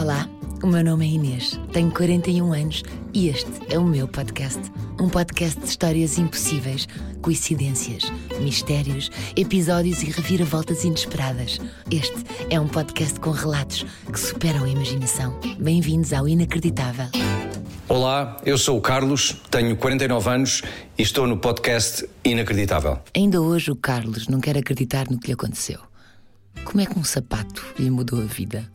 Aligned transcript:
Olá, 0.00 0.26
o 0.62 0.66
meu 0.66 0.82
nome 0.82 1.04
é 1.04 1.10
Inês, 1.10 1.60
tenho 1.74 1.90
41 1.90 2.54
anos 2.54 2.82
e 3.12 3.28
este 3.28 3.50
é 3.68 3.78
o 3.78 3.84
meu 3.84 4.08
podcast. 4.08 4.58
Um 4.98 5.10
podcast 5.10 5.60
de 5.60 5.66
histórias 5.66 6.16
impossíveis, 6.16 6.88
coincidências, 7.20 8.10
mistérios, 8.40 9.10
episódios 9.36 10.02
e 10.02 10.06
reviravoltas 10.06 10.84
inesperadas. 10.84 11.60
Este 11.90 12.16
é 12.48 12.58
um 12.58 12.66
podcast 12.66 13.20
com 13.20 13.30
relatos 13.30 13.84
que 14.10 14.18
superam 14.18 14.64
a 14.64 14.70
imaginação. 14.70 15.38
Bem-vindos 15.58 16.14
ao 16.14 16.26
Inacreditável. 16.26 17.08
Olá, 17.86 18.38
eu 18.46 18.56
sou 18.56 18.78
o 18.78 18.80
Carlos, 18.80 19.36
tenho 19.50 19.76
49 19.76 20.30
anos 20.30 20.62
e 20.96 21.02
estou 21.02 21.26
no 21.26 21.36
podcast 21.36 22.08
Inacreditável. 22.24 23.00
Ainda 23.14 23.42
hoje 23.42 23.70
o 23.70 23.76
Carlos 23.76 24.28
não 24.28 24.40
quer 24.40 24.56
acreditar 24.56 25.10
no 25.10 25.20
que 25.20 25.26
lhe 25.26 25.34
aconteceu. 25.34 25.78
Como 26.64 26.80
é 26.80 26.86
que 26.86 26.98
um 26.98 27.04
sapato 27.04 27.62
lhe 27.78 27.90
mudou 27.90 28.18
a 28.18 28.24
vida? 28.24 28.66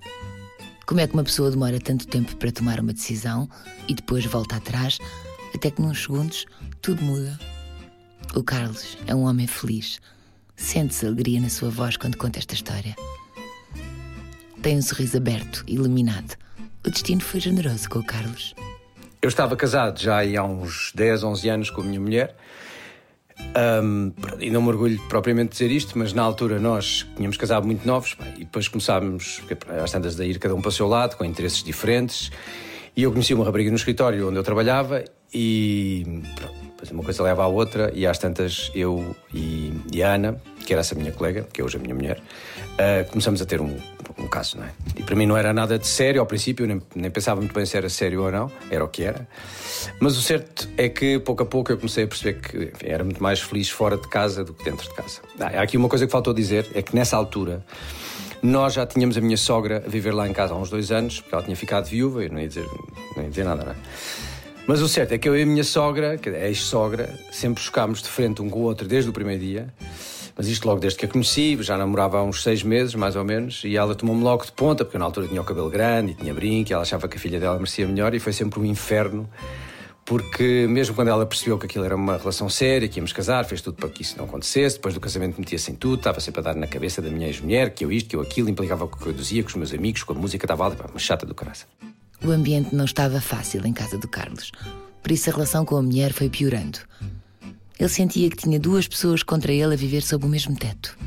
Como 0.86 1.00
é 1.00 1.08
que 1.08 1.14
uma 1.16 1.24
pessoa 1.24 1.50
demora 1.50 1.80
tanto 1.80 2.08
tempo 2.08 2.36
para 2.36 2.52
tomar 2.52 2.80
uma 2.80 2.94
decisão 2.94 3.50
e 3.88 3.96
depois 3.96 4.24
volta 4.26 4.58
atrás, 4.58 5.00
até 5.54 5.72
que 5.72 5.82
nos 5.82 6.04
segundos 6.04 6.46
tudo 6.80 7.02
muda? 7.02 7.40
O 8.36 8.44
Carlos 8.44 8.96
é 9.08 9.16
um 9.16 9.24
homem 9.24 9.48
feliz. 9.48 10.00
Sente-se 10.56 11.08
alegria 11.08 11.42
na 11.42 11.50
sua 11.50 11.72
voz 11.72 11.98
quando 11.98 12.18
conta 12.18 12.38
esta 12.38 12.54
história. 12.54 12.96
Tem 14.62 14.78
um 14.78 14.82
sorriso 14.82 15.18
aberto, 15.18 15.64
iluminado. 15.68 16.36
O 16.86 16.92
destino 16.92 17.22
foi 17.22 17.40
generoso 17.40 17.90
com 17.90 18.00
o 18.00 18.06
Carlos. 18.06 18.54
Eu 19.22 19.30
estava 19.30 19.56
casado 19.56 20.00
já 20.00 20.22
há 20.22 20.44
uns 20.44 20.92
10, 20.94 21.24
11 21.24 21.50
anos 21.50 21.70
com 21.72 21.82
a 21.82 21.84
minha 21.84 22.00
mulher. 22.00 22.38
Um, 23.84 24.12
e 24.40 24.50
não 24.50 24.62
me 24.62 24.70
orgulho 24.70 25.00
propriamente 25.08 25.52
de 25.52 25.58
dizer 25.58 25.72
isto, 25.72 25.98
mas 25.98 26.14
na 26.14 26.22
altura 26.22 26.60
nós 26.60 27.06
tínhamos 27.16 27.38
casado 27.38 27.66
muito 27.66 27.86
novos 27.86 28.18
e 28.36 28.40
depois 28.40 28.68
começámos 28.68 29.42
às 29.82 29.92
tantas 29.92 30.20
a 30.20 30.26
ir 30.26 30.40
cada 30.40 30.56
um 30.56 30.62
para 30.62 30.70
o 30.70 30.72
seu 30.72 30.88
lado, 30.88 31.16
com 31.18 31.24
interesses 31.24 31.64
diferentes. 31.64 32.32
E 32.96 33.04
eu 33.04 33.12
conheci 33.12 33.34
uma 33.34 33.44
rapariga 33.44 33.70
no 33.70 33.76
escritório 33.76 34.28
onde 34.28 34.38
eu 34.38 34.44
trabalhava 34.44 35.04
e 35.34 36.22
pronto, 36.36 36.94
uma 36.94 37.04
coisa 37.04 37.24
leva 37.24 37.44
à 37.44 37.48
outra 37.48 37.92
e 37.94 38.06
às 38.08 38.18
tantas 38.18 38.72
eu 38.74 39.16
e, 39.34 39.74
e 39.92 40.02
a 40.02 40.14
Ana, 40.14 40.42
que 40.66 40.72
era 40.74 40.80
essa 40.80 40.96
minha 40.96 41.12
colega, 41.12 41.48
que 41.52 41.62
é 41.62 41.64
hoje 41.64 41.78
a 41.78 41.80
minha 41.80 41.94
mulher, 41.94 42.20
uh, 42.20 43.10
começamos 43.10 43.42
a 43.42 43.46
ter 43.46 43.60
um, 43.60 43.78
um 44.26 44.30
caso, 44.30 44.58
não 44.58 44.66
é? 44.66 44.72
E 44.96 45.04
para 45.04 45.16
mim 45.16 45.26
não 45.26 45.38
era 45.38 45.54
nada 45.54 45.80
de 45.80 45.88
sério 45.88 46.20
ao 46.20 46.28
princípio, 46.28 46.66
nem, 46.68 46.82
nem 46.96 47.10
pensava 47.10 47.40
muito 47.40 47.54
bem 47.54 47.66
se 47.66 47.78
era 47.78 47.90
sério 47.90 48.24
ou 48.24 48.32
não, 48.32 48.52
era 48.70 48.84
o 48.84 48.88
que 48.88 49.04
era. 49.04 49.28
Mas 50.00 50.18
o 50.18 50.22
certo 50.22 50.68
é 50.78 50.90
que 50.90 51.20
pouco 51.20 51.44
a 51.44 51.46
pouco 51.46 51.72
eu 51.72 51.78
comecei 51.78 52.04
a 52.04 52.08
perceber 52.08 52.42
que 52.42 52.58
enfim, 52.58 52.88
era 52.88 53.04
muito 53.04 53.22
mais 53.22 53.40
feliz 53.40 53.70
fora 53.70 53.98
de 53.98 54.08
casa 54.08 54.44
do 54.44 54.54
que 54.54 54.64
dentro 54.64 54.88
de 54.88 54.96
casa. 54.96 55.22
Ah, 55.40 55.60
há 55.60 55.62
aqui 55.62 55.78
uma 55.78 55.88
coisa 55.88 56.06
que 56.06 56.12
faltou 56.12 56.34
dizer, 56.34 56.68
é 56.74 56.82
que 56.82 56.96
nessa 56.96 57.16
altura 57.16 57.66
nós 58.42 58.74
já 58.74 58.86
tínhamos 58.86 59.18
a 59.18 59.22
minha 59.22 59.38
sogra 59.38 59.84
a 59.86 59.90
viver 59.90 60.14
lá 60.14 60.28
em 60.28 60.34
casa 60.34 60.54
há 60.54 60.58
uns 60.58 60.70
dois 60.70 60.92
anos, 60.92 61.20
porque 61.20 61.34
ela 61.34 61.44
tinha 61.44 61.56
ficado 61.56 61.86
viúva 61.86 62.24
e 62.24 62.30
não 62.30 62.40
ia 62.40 62.48
dizer, 62.48 62.66
não 63.16 63.24
ia 63.24 63.30
dizer 63.30 63.44
nada, 63.44 63.64
não 63.64 63.72
é? 63.72 63.76
Mas 64.68 64.82
o 64.82 64.88
certo 64.88 65.12
é 65.12 65.18
que 65.18 65.30
eu 65.30 65.38
e 65.38 65.44
a 65.44 65.46
minha 65.46 65.64
sogra, 65.64 66.18
que 66.18 66.30
é 66.30 66.48
ex-sogra, 66.48 67.14
sempre 67.32 67.62
chocámos 67.62 68.02
de 68.02 68.10
frente 68.10 68.42
um 68.42 68.50
com 68.50 68.60
o 68.60 68.64
outro 68.64 68.88
desde 68.88 69.10
o 69.10 69.14
primeiro 69.14 69.42
dia. 69.42 69.72
Mas 70.38 70.48
isto 70.48 70.68
logo 70.68 70.82
desde 70.82 71.00
que 71.00 71.06
a 71.06 71.08
conheci, 71.08 71.58
já 71.62 71.78
namorava 71.78 72.18
há 72.18 72.24
uns 72.24 72.44
seis 72.44 72.62
meses, 72.62 72.94
mais 72.94 73.16
ou 73.16 73.24
menos, 73.24 73.64
e 73.64 73.78
ela 73.78 73.96
tomou-me 73.96 74.22
logo 74.22 74.46
de 74.46 74.52
ponta, 74.52 74.84
porque 74.84 74.98
eu 74.98 75.00
na 75.00 75.06
altura 75.06 75.28
tinha 75.28 75.42
o 75.42 75.46
cabelo 75.46 75.70
grande 75.70 76.12
e 76.12 76.16
tinha 76.16 76.34
brinco, 76.34 76.72
e 76.72 76.74
ela 76.74 76.84
achava 76.84 77.08
que 77.08 77.16
a 77.16 77.20
filha 77.20 77.40
dela 77.40 77.56
merecia 77.56 77.88
melhor, 77.88 78.14
e 78.14 78.20
foi 78.20 78.34
sempre 78.34 78.60
um 78.60 78.66
inferno, 78.66 79.30
porque 80.04 80.68
mesmo 80.70 80.94
quando 80.94 81.08
ela 81.08 81.26
percebeu 81.26 81.58
que 81.58 81.66
aquilo 81.66 81.86
era 81.86 81.96
uma 81.96 82.18
relação 82.18 82.50
séria, 82.50 82.88
que 82.90 83.00
íamos 83.00 83.14
casar, 83.14 83.46
fez 83.46 83.62
tudo 83.62 83.78
para 83.78 83.88
que 83.90 84.02
isso 84.02 84.18
não 84.18 84.26
acontecesse, 84.26 84.76
depois 84.76 84.94
do 84.94 85.00
casamento 85.00 85.40
metia-se 85.40 85.72
em 85.72 85.76
tudo, 85.76 86.00
estava 86.00 86.20
sempre 86.20 86.42
a 86.42 86.44
dar 86.44 86.56
na 86.56 86.68
cabeça 86.68 87.02
da 87.02 87.10
minha 87.10 87.28
ex-mulher, 87.28 87.74
que 87.74 87.86
eu 87.86 87.92
isto, 87.92 88.10
que 88.10 88.16
eu 88.18 88.22
aquilo, 88.22 88.50
implicava 88.50 88.84
o 88.84 88.88
que 88.90 89.08
eu 89.08 89.14
dizia, 89.14 89.42
com 89.42 89.50
os 89.50 89.56
meus 89.56 89.74
amigos, 89.74 90.04
com 90.04 90.12
a 90.12 90.16
música, 90.18 90.46
estava 90.46 90.66
ali, 90.66 90.76
uma 90.92 91.00
chata 91.00 91.26
do 91.26 91.34
caraça. 91.34 91.66
O 92.22 92.30
ambiente 92.30 92.76
não 92.76 92.86
estava 92.86 93.22
fácil 93.22 93.66
em 93.66 93.74
casa 93.74 93.98
do 93.98 94.08
Carlos. 94.08 94.52
Por 95.02 95.12
isso 95.12 95.30
a 95.30 95.34
relação 95.34 95.64
com 95.64 95.78
a 95.78 95.82
mulher 95.82 96.12
foi 96.12 96.30
piorando. 96.30 96.80
Ele 97.80 97.90
sentia 97.90 98.30
que 98.30 98.38
tinha 98.38 98.60
duas 98.60 98.88
pessoas 98.88 99.22
contra 99.22 99.52
ele 99.52 99.74
a 99.74 99.78
viver 99.78 100.02
sob 100.02 100.26
o 100.26 100.30
mesmo 100.30 100.56
teto. 100.56 100.98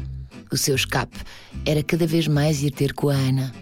O 0.50 0.56
seu 0.56 0.74
escape 0.74 1.16
era 1.64 1.82
cada 1.82 2.06
vez 2.06 2.28
mais 2.28 2.62
ir 2.62 2.70
ter 2.70 2.92
com 2.92 3.08
a 3.08 3.14
Ana, 3.14 3.52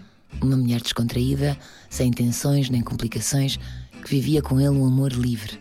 uma 0.41 0.57
mulher 0.57 0.81
descontraída, 0.81 1.57
sem 1.89 2.11
tensões 2.11 2.69
nem 2.69 2.81
complicações, 2.81 3.57
que 4.03 4.09
vivia 4.09 4.41
com 4.41 4.59
ele 4.59 4.69
um 4.69 4.85
amor 4.85 5.11
livre. 5.13 5.59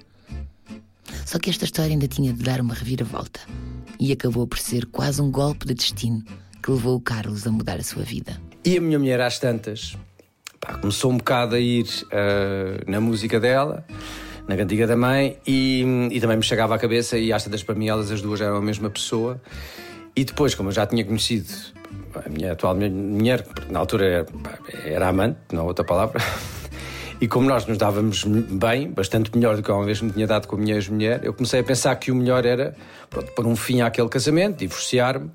Só 1.25 1.39
que 1.39 1.51
esta 1.51 1.65
história 1.65 1.93
ainda 1.93 2.09
tinha 2.09 2.33
de 2.33 2.43
dar 2.43 2.61
uma 2.61 2.75
reviravolta 2.75 3.41
e 3.99 4.13
acabou 4.13 4.47
por 4.47 4.59
ser 4.59 4.87
quase 4.87 5.21
um 5.23 5.31
golpe 5.31 5.67
de 5.67 5.75
destino 5.75 6.23
que 6.63 6.71
levou 6.71 6.97
o 6.97 7.01
Carlos 7.01 7.47
a 7.47 7.51
mudar 7.51 7.79
a 7.79 7.83
sua 7.83 8.03
vida. 8.03 8.41
E 8.65 8.77
a 8.77 8.81
minha 8.81 8.99
mulher, 8.99 9.21
às 9.21 9.39
tantas, 9.39 9.97
pá, 10.61 10.75
começou 10.75 11.13
um 11.13 11.17
bocado 11.17 11.55
a 11.55 11.61
ir 11.61 11.85
uh, 11.85 12.91
na 12.91 13.01
música 13.01 13.39
dela, 13.39 13.87
na 14.47 14.57
cantiga 14.57 14.87
da 14.87 14.97
mãe, 14.97 15.39
e, 15.47 16.09
e, 16.11 16.21
também 16.21 16.37
me 16.37 16.43
chegava 16.43 16.75
à 16.75 16.79
cabeça, 16.79 17.19
e 17.19 17.33
às 17.33 17.45
tantas 17.45 17.63
para 17.63 17.75
mim 17.75 17.89
elas 17.89 18.11
as 18.11 18.23
duas 18.23 18.41
eram 18.41 18.57
a 18.57 18.63
mesma 18.63 18.89
pessoa. 18.89 19.41
E 20.15 20.25
depois, 20.25 20.55
como 20.55 20.69
eu 20.69 20.73
já 20.73 20.87
tinha 20.87 21.05
conhecido 21.05 21.53
a 22.25 22.29
minha 22.29 22.53
atual 22.53 22.75
mulher, 22.75 23.47
na 23.69 23.79
altura 23.79 24.07
era, 24.07 24.27
era 24.85 25.09
amante, 25.09 25.39
não 25.53 25.67
outra 25.67 25.85
palavra, 25.85 26.21
e 27.21 27.29
como 27.29 27.49
nós 27.49 27.67
nos 27.67 27.77
dávamos 27.77 28.25
bem, 28.25 28.91
bastante 28.91 29.31
melhor 29.37 29.57
do 29.57 29.63
que 29.63 29.71
uma 29.71 29.85
vez 29.85 30.01
me 30.01 30.11
tinha 30.11 30.27
dado 30.27 30.47
com 30.47 30.57
a 30.57 30.59
minha 30.59 30.75
ex-mulher, 30.75 31.21
eu 31.23 31.35
comecei 31.35 31.61
a 31.61 31.65
pensar 31.65 31.95
que 31.97 32.11
o 32.11 32.15
melhor 32.15 32.47
era 32.47 32.75
pronto, 33.11 33.33
pôr 33.33 33.47
um 33.47 33.57
fim 33.57 33.83
àquele 33.83 34.09
casamento, 34.09 34.59
divorciar-me 34.59 35.31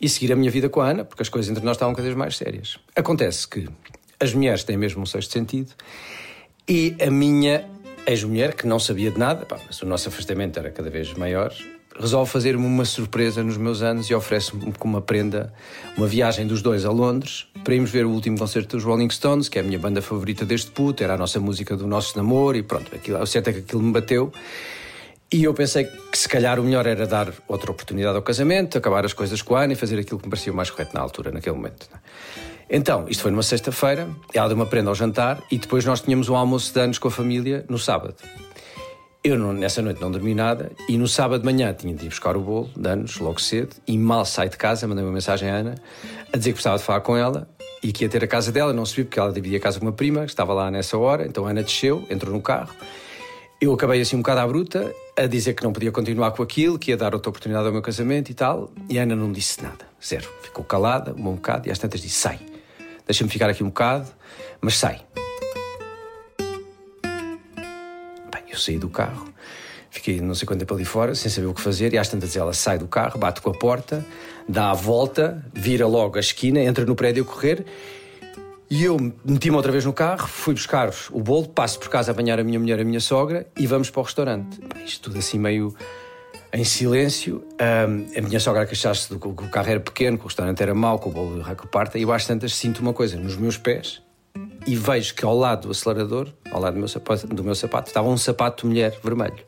e 0.00 0.08
seguir 0.08 0.32
a 0.32 0.36
minha 0.36 0.50
vida 0.50 0.68
com 0.68 0.80
a 0.80 0.90
Ana, 0.90 1.04
porque 1.04 1.22
as 1.22 1.28
coisas 1.28 1.50
entre 1.50 1.64
nós 1.64 1.76
estavam 1.76 1.94
cada 1.94 2.04
vez 2.04 2.16
mais 2.16 2.36
sérias. 2.36 2.78
Acontece 2.94 3.48
que 3.48 3.68
as 4.20 4.34
mulheres 4.34 4.62
têm 4.64 4.76
mesmo 4.76 5.02
um 5.02 5.06
sexto 5.06 5.32
sentido 5.32 5.72
e 6.68 6.96
a 7.00 7.10
minha 7.10 7.68
ex-mulher, 8.06 8.54
que 8.54 8.66
não 8.66 8.78
sabia 8.78 9.10
de 9.10 9.18
nada, 9.18 9.44
pá, 9.46 9.58
mas 9.66 9.80
o 9.82 9.86
nosso 9.86 10.08
afastamento 10.08 10.58
era 10.58 10.70
cada 10.70 10.90
vez 10.90 11.12
maior, 11.14 11.52
resolve 11.98 12.30
fazer-me 12.30 12.64
uma 12.64 12.84
surpresa 12.84 13.42
nos 13.42 13.56
meus 13.56 13.82
anos 13.82 14.08
e 14.08 14.14
oferece-me 14.14 14.72
como 14.72 14.94
uma 14.94 15.02
prenda 15.02 15.52
uma 15.96 16.06
viagem 16.06 16.46
dos 16.46 16.62
dois 16.62 16.84
a 16.84 16.90
Londres 16.90 17.46
para 17.62 17.74
irmos 17.74 17.90
ver 17.90 18.06
o 18.06 18.10
último 18.10 18.38
concerto 18.38 18.76
dos 18.76 18.84
Rolling 18.84 19.10
Stones, 19.10 19.48
que 19.48 19.58
é 19.58 19.60
a 19.60 19.64
minha 19.64 19.78
banda 19.78 20.00
favorita 20.00 20.44
deste 20.44 20.70
puto, 20.70 21.04
era 21.04 21.14
a 21.14 21.18
nossa 21.18 21.38
música 21.38 21.76
do 21.76 21.86
nosso 21.86 22.16
namoro 22.16 22.56
e 22.56 22.62
pronto, 22.62 22.94
aquilo, 22.94 23.20
o 23.20 23.26
certo 23.26 23.48
é 23.48 23.52
que 23.52 23.58
aquilo 23.60 23.82
me 23.82 23.92
bateu. 23.92 24.32
E 25.32 25.44
eu 25.44 25.54
pensei 25.54 25.84
que 25.84 26.18
se 26.18 26.28
calhar 26.28 26.60
o 26.60 26.62
melhor 26.62 26.86
era 26.86 27.06
dar 27.06 27.32
outra 27.48 27.70
oportunidade 27.70 28.16
ao 28.16 28.22
casamento, 28.22 28.76
acabar 28.76 29.04
as 29.04 29.14
coisas 29.14 29.40
com 29.40 29.56
a 29.56 29.62
Ana 29.62 29.72
e 29.72 29.76
fazer 29.76 29.98
aquilo 29.98 30.18
que 30.18 30.26
me 30.26 30.30
parecia 30.30 30.52
mais 30.52 30.70
correto 30.70 30.94
na 30.94 31.00
altura, 31.00 31.30
naquele 31.30 31.56
momento. 31.56 31.88
É? 31.94 32.51
Então, 32.74 33.04
isto 33.06 33.22
foi 33.22 33.30
numa 33.30 33.42
sexta-feira, 33.42 34.08
ela 34.32 34.48
deu 34.48 34.56
uma 34.56 34.64
prenda 34.64 34.88
ao 34.88 34.94
jantar 34.94 35.42
e 35.50 35.58
depois 35.58 35.84
nós 35.84 36.00
tínhamos 36.00 36.30
um 36.30 36.34
almoço 36.34 36.72
de 36.72 36.80
anos 36.80 36.98
com 36.98 37.06
a 37.06 37.10
família 37.10 37.66
no 37.68 37.78
sábado. 37.78 38.14
Eu 39.22 39.38
não, 39.38 39.52
nessa 39.52 39.82
noite 39.82 40.00
não 40.00 40.10
dormi 40.10 40.34
nada 40.34 40.72
e 40.88 40.96
no 40.96 41.06
sábado 41.06 41.42
de 41.42 41.44
manhã 41.44 41.74
tinha 41.74 41.94
de 41.94 42.06
ir 42.06 42.08
buscar 42.08 42.34
o 42.34 42.40
bolo 42.40 42.70
de 42.74 42.88
anos, 42.88 43.18
logo 43.18 43.38
cedo, 43.42 43.76
e 43.86 43.98
mal 43.98 44.24
saí 44.24 44.48
de 44.48 44.56
casa, 44.56 44.88
mandei 44.88 45.04
uma 45.04 45.12
mensagem 45.12 45.50
à 45.50 45.56
Ana 45.56 45.74
a 46.32 46.36
dizer 46.38 46.52
que 46.52 46.54
gostava 46.54 46.78
de 46.78 46.82
falar 46.82 47.02
com 47.02 47.14
ela 47.14 47.46
e 47.82 47.92
que 47.92 48.04
ia 48.04 48.08
ter 48.08 48.24
a 48.24 48.26
casa 48.26 48.50
dela, 48.50 48.72
não 48.72 48.86
subi 48.86 49.04
porque 49.04 49.20
ela 49.20 49.30
dividia 49.30 49.58
a 49.58 49.60
casa 49.60 49.78
com 49.78 49.84
uma 49.84 49.92
prima, 49.92 50.20
que 50.24 50.30
estava 50.30 50.54
lá 50.54 50.70
nessa 50.70 50.96
hora, 50.96 51.26
então 51.26 51.46
a 51.46 51.50
Ana 51.50 51.62
desceu, 51.62 52.06
entrou 52.08 52.32
no 52.32 52.40
carro. 52.40 52.74
Eu 53.60 53.74
acabei 53.74 54.00
assim 54.00 54.16
um 54.16 54.20
bocado 54.20 54.40
à 54.40 54.46
bruta, 54.46 54.92
a 55.16 55.26
dizer 55.26 55.52
que 55.52 55.62
não 55.62 55.74
podia 55.74 55.92
continuar 55.92 56.30
com 56.30 56.42
aquilo, 56.42 56.78
que 56.78 56.90
ia 56.90 56.96
dar 56.96 57.12
outra 57.12 57.28
oportunidade 57.28 57.66
ao 57.66 57.72
meu 57.72 57.82
casamento 57.82 58.30
e 58.30 58.34
tal, 58.34 58.72
e 58.88 58.98
a 58.98 59.02
Ana 59.02 59.14
não 59.14 59.30
disse 59.30 59.62
nada, 59.62 59.84
zero. 60.02 60.28
Ficou 60.42 60.64
calada, 60.64 61.12
um 61.12 61.34
bocado, 61.34 61.68
e 61.68 61.70
às 61.70 61.78
tantas 61.78 62.00
disse: 62.00 62.16
sai, 62.16 62.40
deixa-me 63.06 63.30
ficar 63.30 63.48
aqui 63.48 63.62
um 63.62 63.68
bocado, 63.68 64.08
mas 64.60 64.76
sai. 64.76 65.00
Eu 68.50 68.58
saí 68.58 68.78
do 68.78 68.90
carro, 68.90 69.32
fiquei 69.88 70.20
não 70.20 70.34
sei 70.34 70.46
quanto 70.46 70.60
tempo 70.60 70.74
ali 70.74 70.84
fora, 70.84 71.14
sem 71.14 71.30
saber 71.30 71.46
o 71.46 71.54
que 71.54 71.60
fazer, 71.62 71.94
e 71.94 71.98
às 71.98 72.06
tantas 72.06 72.36
ela 72.36 72.52
sai 72.52 72.76
do 72.76 72.86
carro, 72.86 73.18
bate 73.18 73.40
com 73.40 73.48
a 73.48 73.54
porta, 73.54 74.04
dá 74.46 74.70
a 74.70 74.74
volta, 74.74 75.42
vira 75.54 75.86
logo 75.86 76.18
a 76.18 76.20
esquina, 76.20 76.60
entra 76.60 76.84
no 76.84 76.94
prédio 76.94 77.22
a 77.22 77.26
correr, 77.26 77.64
e 78.68 78.84
eu 78.84 78.98
meti-me 79.24 79.56
outra 79.56 79.72
vez 79.72 79.86
no 79.86 79.92
carro, 79.94 80.28
fui 80.28 80.52
buscar 80.52 80.92
o 81.10 81.22
bolo, 81.22 81.48
passo 81.48 81.78
por 81.78 81.88
casa 81.88 82.10
a 82.10 82.14
banhar 82.14 82.38
a 82.38 82.44
minha 82.44 82.60
mulher 82.60 82.78
e 82.78 82.82
a 82.82 82.84
minha 82.84 83.00
sogra, 83.00 83.46
e 83.56 83.66
vamos 83.66 83.88
para 83.88 84.00
o 84.00 84.02
restaurante. 84.02 84.60
Isto 84.84 85.04
tudo 85.04 85.18
assim 85.18 85.38
meio 85.38 85.74
em 86.52 86.64
silêncio. 86.64 87.42
Um, 87.52 88.18
a 88.18 88.20
minha 88.20 88.38
sogra 88.38 88.66
queixasse 88.66 89.08
do 89.08 89.18
que 89.18 89.26
o 89.26 89.48
carro 89.48 89.70
era 89.70 89.80
pequeno, 89.80 90.18
que 90.18 90.24
o 90.24 90.26
restaurante 90.26 90.62
era 90.62 90.74
mau, 90.74 90.98
que 90.98 91.08
o 91.08 91.10
bolo 91.10 91.42
que 91.42 91.66
parta, 91.66 91.98
e 91.98 92.02
eu 92.02 92.12
às 92.12 92.26
tantas 92.26 92.54
sinto 92.54 92.80
uma 92.80 92.92
coisa 92.92 93.16
nos 93.16 93.36
meus 93.36 93.56
pés, 93.56 94.02
e 94.66 94.76
vejo 94.76 95.14
que 95.14 95.24
ao 95.24 95.36
lado 95.36 95.68
do 95.68 95.70
acelerador, 95.70 96.28
ao 96.50 96.60
lado 96.60 96.74
do 96.74 96.78
meu 96.78 96.88
sapato, 96.88 97.26
do 97.26 97.42
meu 97.42 97.54
sapato 97.54 97.88
estava 97.88 98.08
um 98.08 98.16
sapato 98.16 98.62
de 98.62 98.68
mulher 98.68 98.98
vermelho. 99.02 99.44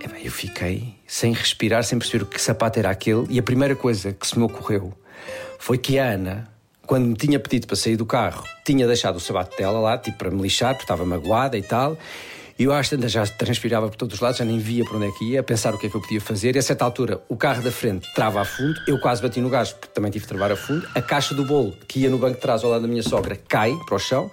E, 0.00 0.06
bem, 0.06 0.24
eu 0.24 0.30
fiquei 0.30 0.94
sem 1.06 1.32
respirar, 1.32 1.82
sem 1.84 1.98
perceber 1.98 2.24
que 2.26 2.40
sapato 2.40 2.78
era 2.78 2.90
aquele, 2.90 3.26
e 3.30 3.38
a 3.38 3.42
primeira 3.42 3.74
coisa 3.74 4.12
que 4.12 4.26
se 4.26 4.38
me 4.38 4.44
ocorreu 4.44 4.92
foi 5.58 5.78
que 5.78 5.98
a 5.98 6.12
Ana, 6.12 6.48
quando 6.86 7.06
me 7.06 7.14
tinha 7.14 7.38
pedido 7.38 7.66
para 7.66 7.76
sair 7.76 7.96
do 7.96 8.06
carro, 8.06 8.44
tinha 8.64 8.86
deixado 8.86 9.16
o 9.16 9.20
sapato 9.20 9.56
dela 9.56 9.80
lá, 9.80 9.98
tipo 9.98 10.18
para 10.18 10.30
me 10.30 10.40
lixar, 10.40 10.74
porque 10.74 10.84
estava 10.84 11.04
magoada 11.04 11.56
e 11.56 11.62
tal. 11.62 11.96
E 12.58 12.64
eu 12.64 12.72
às 12.72 12.88
tantas 12.88 13.12
já 13.12 13.24
transpirava 13.24 13.88
por 13.88 13.94
todos 13.94 14.16
os 14.16 14.20
lados, 14.20 14.38
já 14.38 14.44
nem 14.44 14.58
via 14.58 14.84
para 14.84 14.96
onde 14.96 15.06
é 15.06 15.10
que 15.12 15.24
ia, 15.30 15.38
a 15.38 15.42
pensar 15.44 15.72
o 15.72 15.78
que 15.78 15.86
é 15.86 15.90
que 15.90 15.94
eu 15.94 16.00
podia 16.00 16.20
fazer. 16.20 16.56
E 16.56 16.58
a 16.58 16.62
certa 16.62 16.84
altura, 16.84 17.22
o 17.28 17.36
carro 17.36 17.62
da 17.62 17.70
frente 17.70 18.12
trava 18.16 18.40
a 18.40 18.44
fundo, 18.44 18.80
eu 18.88 18.98
quase 18.98 19.22
bati 19.22 19.40
no 19.40 19.48
gás, 19.48 19.72
porque 19.72 19.86
também 19.94 20.10
tive 20.10 20.24
de 20.24 20.28
travar 20.28 20.50
a 20.50 20.56
fundo. 20.56 20.84
A 20.92 21.00
caixa 21.00 21.36
do 21.36 21.44
bolo, 21.44 21.76
que 21.86 22.00
ia 22.00 22.10
no 22.10 22.18
banco 22.18 22.34
de 22.34 22.40
trás 22.40 22.64
ao 22.64 22.70
lado 22.70 22.82
da 22.82 22.88
minha 22.88 23.02
sogra, 23.02 23.38
cai 23.48 23.72
para 23.86 23.94
o 23.94 23.98
chão. 24.00 24.28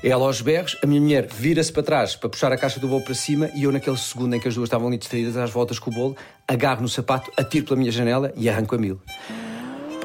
Ela 0.00 0.24
aos 0.24 0.40
berros, 0.40 0.76
a 0.80 0.86
minha 0.86 1.00
mulher 1.00 1.26
vira-se 1.26 1.72
para 1.72 1.82
trás 1.82 2.14
para 2.14 2.28
puxar 2.28 2.52
a 2.52 2.56
caixa 2.56 2.78
do 2.78 2.86
bolo 2.86 3.02
para 3.02 3.14
cima 3.14 3.50
e 3.56 3.64
eu, 3.64 3.72
naquele 3.72 3.96
segundo 3.96 4.36
em 4.36 4.38
que 4.38 4.46
as 4.46 4.54
duas 4.54 4.68
estavam 4.68 4.86
ali 4.86 4.96
distraídas 4.96 5.36
às 5.36 5.50
voltas 5.50 5.80
com 5.80 5.90
o 5.90 5.92
bolo, 5.92 6.16
agarro 6.46 6.82
no 6.82 6.88
sapato, 6.88 7.32
atiro 7.36 7.66
pela 7.66 7.76
minha 7.76 7.90
janela 7.90 8.32
e 8.36 8.48
arranco 8.48 8.76
a 8.76 8.78
mil. 8.78 9.00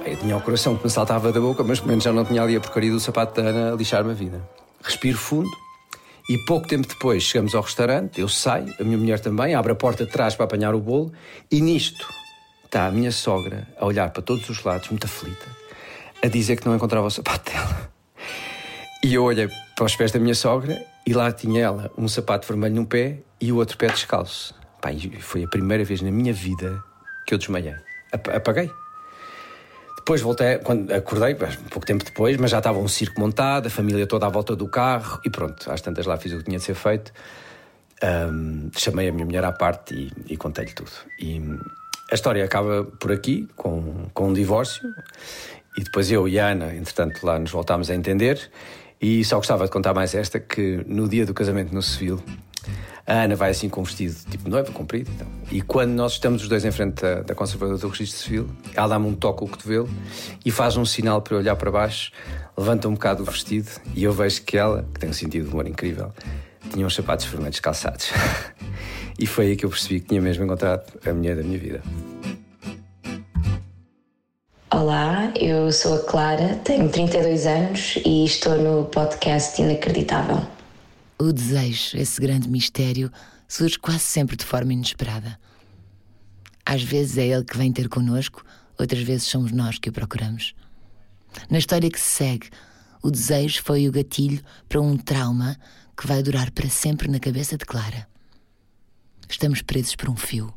Eu 0.04 0.18
tinha 0.18 0.36
o 0.36 0.42
coração 0.42 0.75
que 0.75 0.84
me 0.84 0.90
saltava 0.90 1.31
da 1.31 1.40
boca, 1.40 1.63
mas 1.63 1.80
pelo 1.80 1.90
menos 1.90 2.04
já 2.04 2.12
não 2.12 2.25
tinha 2.25 2.42
ali 2.42 2.56
a 2.56 2.60
porcaria 2.60 2.90
do 2.90 3.00
sapato 3.00 3.40
da 3.40 3.48
Ana 3.50 3.74
a 3.74 3.75
lixar-me 3.75 4.10
a 4.10 4.16
vida. 4.16 4.42
Respiro 4.81 5.19
fundo 5.19 5.48
e 6.29 6.38
pouco 6.38 6.68
tempo 6.68 6.88
depois 6.88 7.23
chegamos 7.23 7.56
ao 7.56 7.62
restaurante, 7.62 8.21
eu 8.21 8.29
saio, 8.29 8.73
a 8.79 8.83
minha 8.83 8.97
mulher 8.97 9.19
também, 9.19 9.56
abre 9.56 9.71
a 9.71 9.75
porta 9.75 10.06
de 10.06 10.12
trás 10.12 10.35
para 10.35 10.45
apanhar 10.45 10.73
o 10.75 10.79
bolo 10.79 11.12
e 11.51 11.62
nisto 11.62 12.07
está 12.65 12.85
a 12.85 12.91
minha 12.91 13.12
sogra 13.12 13.68
a 13.77 13.85
olhar 13.85 14.09
para 14.12 14.21
todos 14.21 14.50
os 14.50 14.63
lados, 14.63 14.89
muito 14.89 15.06
aflita, 15.06 15.47
a 16.23 16.27
dizer 16.27 16.59
que 16.59 16.65
não 16.65 16.75
encontrava 16.75 17.07
o 17.07 17.12
sapato 17.12 17.51
dela. 17.51 17.91
E 19.03 19.13
eu 19.13 19.23
olhei 19.23 19.50
para 19.75 19.85
os 19.85 19.95
pés 19.95 20.12
da 20.12 20.19
minha 20.19 20.35
sogra 20.35 20.79
e 21.06 21.13
lá 21.13 21.31
tinha 21.31 21.62
ela 21.62 21.91
um 21.97 22.07
sapato 22.07 22.47
vermelho 22.47 22.75
num 22.75 22.85
pé 22.85 23.17
e 23.41 23.51
o 23.51 23.57
outro 23.57 23.77
pé 23.77 23.88
descalço. 23.88 24.53
Pai, 24.79 24.97
foi 25.19 25.44
a 25.44 25.47
primeira 25.47 25.83
vez 25.83 26.01
na 26.01 26.12
minha 26.12 26.33
vida 26.33 26.83
que 27.25 27.33
eu 27.33 27.38
desmaiei. 27.38 27.75
Apaguei. 28.12 28.69
Depois 30.12 30.24
voltei, 30.24 30.58
quando 30.58 30.92
acordei, 30.92 31.36
pouco 31.36 31.86
tempo 31.86 32.04
depois, 32.04 32.36
mas 32.36 32.52
já 32.52 32.58
estava 32.58 32.78
um 32.78 32.88
circo 32.90 33.18
montado, 33.18 33.68
a 33.68 33.69
família 33.69 34.06
toda 34.06 34.25
à 34.25 34.30
volta 34.30 34.54
do 34.58 34.68
carro 34.68 35.22
e 35.24 35.30
pronto, 35.30 35.72
às 35.72 35.80
tantas 35.80 36.06
lá 36.06 36.18
fiz 36.18 36.34
o 36.34 36.40
que 36.40 36.44
tinha 36.44 36.58
de 36.58 36.66
ser 36.66 36.74
feito. 36.75 37.13
Um, 38.04 38.69
chamei 38.75 39.08
a 39.08 39.12
minha 39.13 39.24
mulher 39.24 39.46
à 39.46 39.54
parte 39.54 39.96
e, 39.96 40.34
e 40.34 40.36
contei-lhe 40.36 40.74
tudo. 40.74 40.92
E 41.18 41.42
a 42.12 42.13
história 42.13 42.44
acaba 42.44 42.84
por 42.84 43.10
aqui, 43.10 43.48
com, 43.56 44.10
com 44.13 44.28
um 44.28 44.34
divórcio, 44.34 44.84
e 45.78 45.81
depois 45.81 46.12
eu 46.12 46.28
e 46.28 46.38
a 46.38 46.48
Ana, 46.50 46.75
entretanto, 46.75 47.25
lá 47.25 47.40
nos 47.40 47.52
voltámos 47.52 47.90
a 47.90 47.96
entender. 47.96 48.52
E 49.02 49.24
só 49.24 49.38
gostava 49.38 49.63
de 49.63 49.72
contar 49.72 49.94
mais 49.94 50.13
esta: 50.13 50.42
que 50.42 50.84
no 50.88 51.08
dia 51.08 51.25
do 51.25 51.34
casamento 51.34 51.74
no 51.74 51.81
civil, 51.81 52.22
a 53.12 53.24
Ana 53.24 53.36
vai 53.36 53.52
assim 53.52 53.68
com 53.68 53.81
um 53.81 53.84
vestido 53.84 54.16
tipo 54.30 54.50
noiva, 54.50 54.72
comprido 54.72 55.12
e 55.12 55.16
tal. 55.16 55.28
E 55.52 55.62
quando 55.62 55.92
nós 55.92 56.13
estamos 56.13 56.44
os 56.44 56.48
dois 56.48 56.63
em 56.63 56.72
frente 56.72 57.02
da, 57.02 57.22
da 57.22 57.36
conservadora 57.36 57.78
do 57.78 57.90
registro 57.90 58.24
civil, 58.24 58.50
ela 58.74 58.88
dá-me 58.88 59.06
um 59.08 59.13
toque 59.13 59.44
o 59.44 59.48
cotovelo 59.48 59.90
e 60.46 60.50
faz 60.50 60.78
um 60.78 60.86
sinal 60.86 61.22
para 61.22 61.36
eu 61.36 61.40
olhar 61.40 61.58
para 61.58 61.69
baixo, 61.69 62.13
levanta 62.58 62.88
um 62.88 62.94
bocado 62.94 63.24
o 63.24 63.25
vestido 63.25 63.69
e 63.94 64.06
eu 64.06 64.13
vejo 64.13 64.42
que 64.44 64.58
ela, 64.58 64.88
que 64.94 65.00
tem 65.02 65.10
um 65.10 65.13
sentido 65.13 65.46
de 65.46 65.52
humor 65.52 65.68
incrível, 65.68 66.13
tinha 66.72 66.86
uns 66.86 66.96
sapatos 66.96 67.25
vermelhos 67.25 67.60
calçados. 67.60 68.10
e 69.19 69.25
foi 69.25 69.48
aí 69.48 69.56
que 69.58 69.66
eu 69.66 69.69
percebi 69.69 70.00
que 70.00 70.08
tinha 70.08 70.22
mesmo 70.22 70.46
encontrado 70.46 70.84
a 71.06 71.13
mulher 71.13 71.36
da 71.36 71.44
minha 71.44 71.60
vida. 71.60 71.81
Olá, 74.74 75.34
eu 75.36 75.69
sou 75.74 75.96
a 75.96 76.00
Clara, 76.00 76.56
tenho 76.63 76.88
32 76.88 77.46
anos 77.46 78.00
e 78.06 78.24
estou 78.24 78.58
no 78.58 78.86
podcast 78.86 79.62
Inacreditável. 79.62 80.61
O 81.21 81.31
desejo, 81.31 81.97
esse 81.97 82.19
grande 82.19 82.50
mistério, 82.50 83.12
surge 83.47 83.77
quase 83.77 84.00
sempre 84.00 84.35
de 84.35 84.44
forma 84.44 84.73
inesperada. 84.73 85.39
Às 86.65 86.81
vezes 86.81 87.15
é 87.15 87.27
ele 87.27 87.45
que 87.45 87.56
vem 87.56 87.71
ter 87.71 87.88
connosco, 87.88 88.44
outras 88.75 89.03
vezes 89.03 89.27
somos 89.27 89.51
nós 89.51 89.77
que 89.77 89.88
o 89.88 89.94
procuramos. 89.94 90.56
Na 91.47 91.59
história 91.59 91.91
que 91.91 92.00
se 92.00 92.09
segue, 92.09 92.50
o 93.03 93.12
desejo 93.12 93.62
foi 93.62 93.88
o 93.88 93.91
gatilho 93.91 94.44
para 94.68 94.81
um 94.81 94.97
trauma 94.97 95.59
que 95.95 96.07
vai 96.07 96.23
durar 96.23 96.50
para 96.50 96.68
sempre 96.68 97.07
na 97.07 97.19
cabeça 97.19 97.56
de 97.56 97.65
Clara. 97.65 98.07
Estamos 99.29 99.62
presos 99.62 99.95
por 99.95 100.09
um 100.09 100.15
fio. 100.15 100.51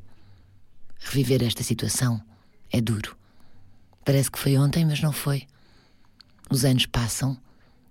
Reviver 0.98 1.44
esta 1.44 1.62
situação 1.62 2.24
é 2.72 2.80
duro. 2.80 3.14
Parece 4.02 4.30
que 4.30 4.38
foi 4.38 4.56
ontem, 4.56 4.86
mas 4.86 5.02
não 5.02 5.12
foi. 5.12 5.46
Os 6.50 6.64
anos 6.64 6.86
passam 6.86 7.38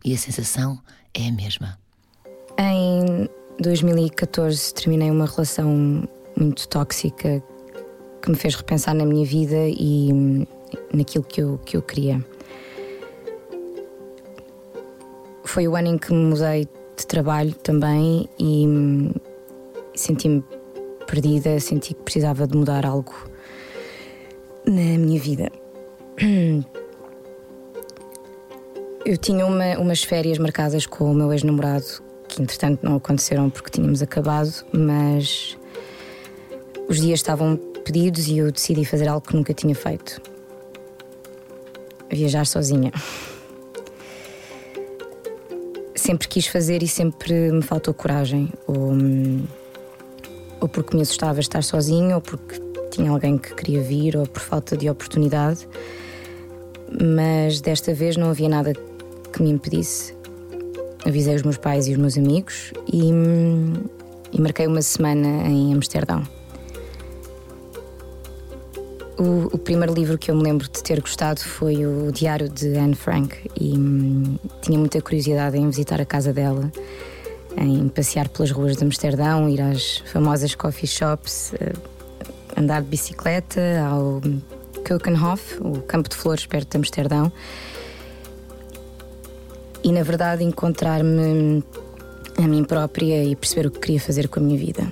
e 0.04 0.12
a 0.12 0.18
sensação 0.18 0.82
é 1.14 1.28
a 1.28 1.32
mesma. 1.32 1.83
Em 2.58 3.30
2014 3.60 4.74
terminei 4.74 5.10
uma 5.10 5.26
relação 5.26 6.04
muito 6.38 6.68
tóxica 6.68 7.44
que 8.22 8.30
me 8.30 8.36
fez 8.36 8.56
repensar 8.56 8.94
na 8.94 9.06
minha 9.06 9.26
vida 9.26 9.68
e 9.68 10.48
naquilo 10.94 11.24
que 11.24 11.42
eu, 11.42 11.60
que 11.66 11.78
eu 11.78 11.82
queria. 11.82 12.24
Foi 15.44 15.68
o 15.68 15.76
ano 15.76 15.90
em 15.90 15.98
que 15.98 16.12
me 16.14 16.24
mudei 16.26 16.68
de 16.96 17.08
trabalho 17.08 17.54
também 17.56 18.30
e 18.40 18.66
senti-me 19.96 20.44
perdida, 21.06 21.60
senti 21.60 21.94
que 21.94 22.02
precisava 22.02 22.48
de 22.48 22.58
mudar 22.58 22.86
algo 22.86 23.14
na 24.66 24.98
minha 24.98 25.20
vida. 25.20 25.52
Eu 29.06 29.18
tinha 29.18 29.46
uma, 29.46 29.78
umas 29.78 30.02
férias 30.02 30.38
marcadas 30.38 30.86
com 30.86 31.12
o 31.12 31.14
meu 31.14 31.34
ex-namorado 31.34 32.02
que 32.34 32.42
entretanto 32.42 32.80
não 32.84 32.96
aconteceram 32.96 33.50
porque 33.50 33.70
tínhamos 33.70 34.02
acabado, 34.02 34.52
mas 34.72 35.56
os 36.90 37.00
dias 37.00 37.20
estavam 37.20 37.56
pedidos 37.86 38.28
e 38.28 38.40
eu 38.40 38.52
decidi 38.52 38.84
fazer 38.86 39.08
algo 39.08 39.26
que 39.26 39.36
nunca 39.36 39.54
tinha 39.54 39.76
feito: 39.76 40.20
viajar 42.10 42.46
sozinha. 42.46 42.92
Sempre 45.96 46.28
quis 46.28 46.48
fazer 46.48 46.84
e 46.84 46.88
sempre 46.88 47.52
me 47.52 47.62
faltou 47.62 47.94
coragem, 47.94 48.52
ou, 48.68 48.92
ou 50.60 50.68
porque 50.68 50.96
me 50.96 51.04
assustava 51.04 51.40
estar 51.40 51.64
sozinha, 51.64 52.16
ou 52.16 52.22
porque 52.22 52.60
tinha 52.92 53.12
alguém 53.12 53.38
que 53.38 53.54
queria 53.54 53.82
vir, 53.82 54.18
ou 54.18 54.26
por 54.26 54.42
falta 54.42 54.76
de 54.76 54.90
oportunidade. 54.90 55.68
Mas 57.16 57.62
desta 57.62 57.94
vez 57.94 58.18
não 58.18 58.30
havia 58.30 58.50
nada 58.50 58.74
que 59.32 59.42
me 59.42 59.50
impedisse 59.50 60.14
avisei 61.06 61.36
os 61.36 61.44
meus 61.44 61.58
pais 61.58 61.88
e 61.88 61.92
os 61.92 61.98
meus 61.98 62.18
amigos 62.18 62.74
e, 62.92 63.10
e 64.32 64.42
marquei 64.42 64.68
uma 64.68 64.82
semana 64.82 65.48
em 65.48 65.74
Amsterdão. 65.74 66.24
O, 69.18 69.56
o, 69.56 69.58
primeiro 69.58 69.94
livro 69.94 70.18
que 70.18 70.32
eu 70.32 70.36
me 70.36 70.42
lembro 70.42 70.68
de 70.68 70.82
ter 70.82 71.00
gostado 71.00 71.40
foi 71.40 71.86
o 71.86 72.12
Diário 72.12 72.50
de 72.50 72.76
Anne 72.76 72.96
Frank 72.96 73.38
e 73.60 73.78
hum, 73.78 74.38
tinha 74.62 74.78
muita 74.78 75.00
curiosidade 75.02 75.56
em 75.56 75.68
visitar 75.68 76.02
a 76.02 76.06
casa 76.06 76.34
dela, 76.34 76.72
em 77.56 77.88
passear 77.90 78.28
pelas 78.28 78.50
ruas 78.50 78.76
de 78.76 78.84
Amsterdão, 78.84 79.48
ir 79.48 79.62
às 79.62 80.00
famosas 80.12 80.56
coffee 80.56 80.88
shops, 80.88 81.54
uh, 81.54 82.60
andar 82.60 82.82
de 82.82 82.88
bicicleta 82.88 83.62
ao 83.88 84.20
Keukenhof, 84.84 85.60
o 85.62 85.82
campo 85.84 86.10
de 86.10 86.16
flores 86.16 86.48
perto 86.48 86.72
de 86.72 86.78
Amsterdão 86.78 87.32
e, 89.84 89.92
na 89.92 90.04
verdade, 90.04 90.44
encontrar-me 90.44 91.64
a 92.38 92.48
mim 92.48 92.64
própria 92.64 93.24
e 93.24 93.36
perceber 93.36 93.68
o 93.68 93.72
que 93.72 93.80
queria 93.80 94.00
fazer 94.00 94.28
com 94.28 94.40
a 94.40 94.44
minha 94.44 94.58
vida. 94.58 94.92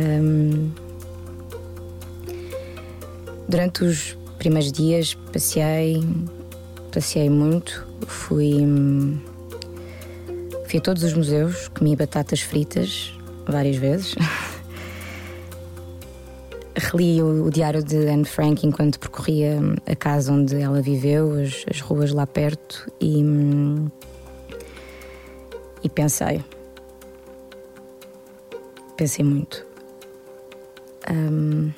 Um, 0.00 0.70
durante 3.48 3.84
os 3.84 4.16
primeiros 4.38 4.72
dias 4.72 5.14
passei, 5.32 6.02
passei 6.90 7.28
muito, 7.28 7.86
fui, 8.06 8.66
fui 10.66 10.78
a 10.78 10.82
todos 10.82 11.02
os 11.02 11.12
museus, 11.12 11.68
comi 11.68 11.94
batatas 11.94 12.40
fritas 12.40 13.12
várias 13.46 13.76
vezes. 13.76 14.14
Reli 16.80 17.22
o, 17.22 17.44
o, 17.46 17.50
diário 17.50 17.84
de 17.84 17.96
Anne 18.08 18.24
Frank 18.24 18.66
enquanto 18.66 18.98
percorria 18.98 19.58
a 19.86 19.94
casa 19.94 20.32
onde 20.32 20.56
ela 20.56 20.80
viveu, 20.80 21.34
as, 21.40 21.64
as 21.70 21.80
ruas 21.80 22.10
lá 22.10 22.26
perto, 22.26 22.90
e, 23.00 23.22
e 25.82 25.88
pensei. 25.88 26.42
Pensei 28.96 29.24
muito. 29.24 29.66
Um, 31.10 31.70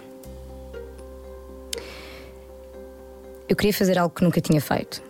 eu 3.48 3.56
queria 3.56 3.74
fazer 3.74 3.98
algo 3.98 4.14
que 4.14 4.22
nunca 4.22 4.40
tinha 4.40 4.60
feito. 4.60 5.02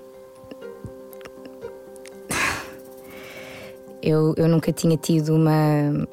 Eu, 4.03 4.35
eu 4.37 4.49
nunca 4.49 4.73
tinha 4.73 4.97
tido 4.97 5.37
uma, 5.37 6.09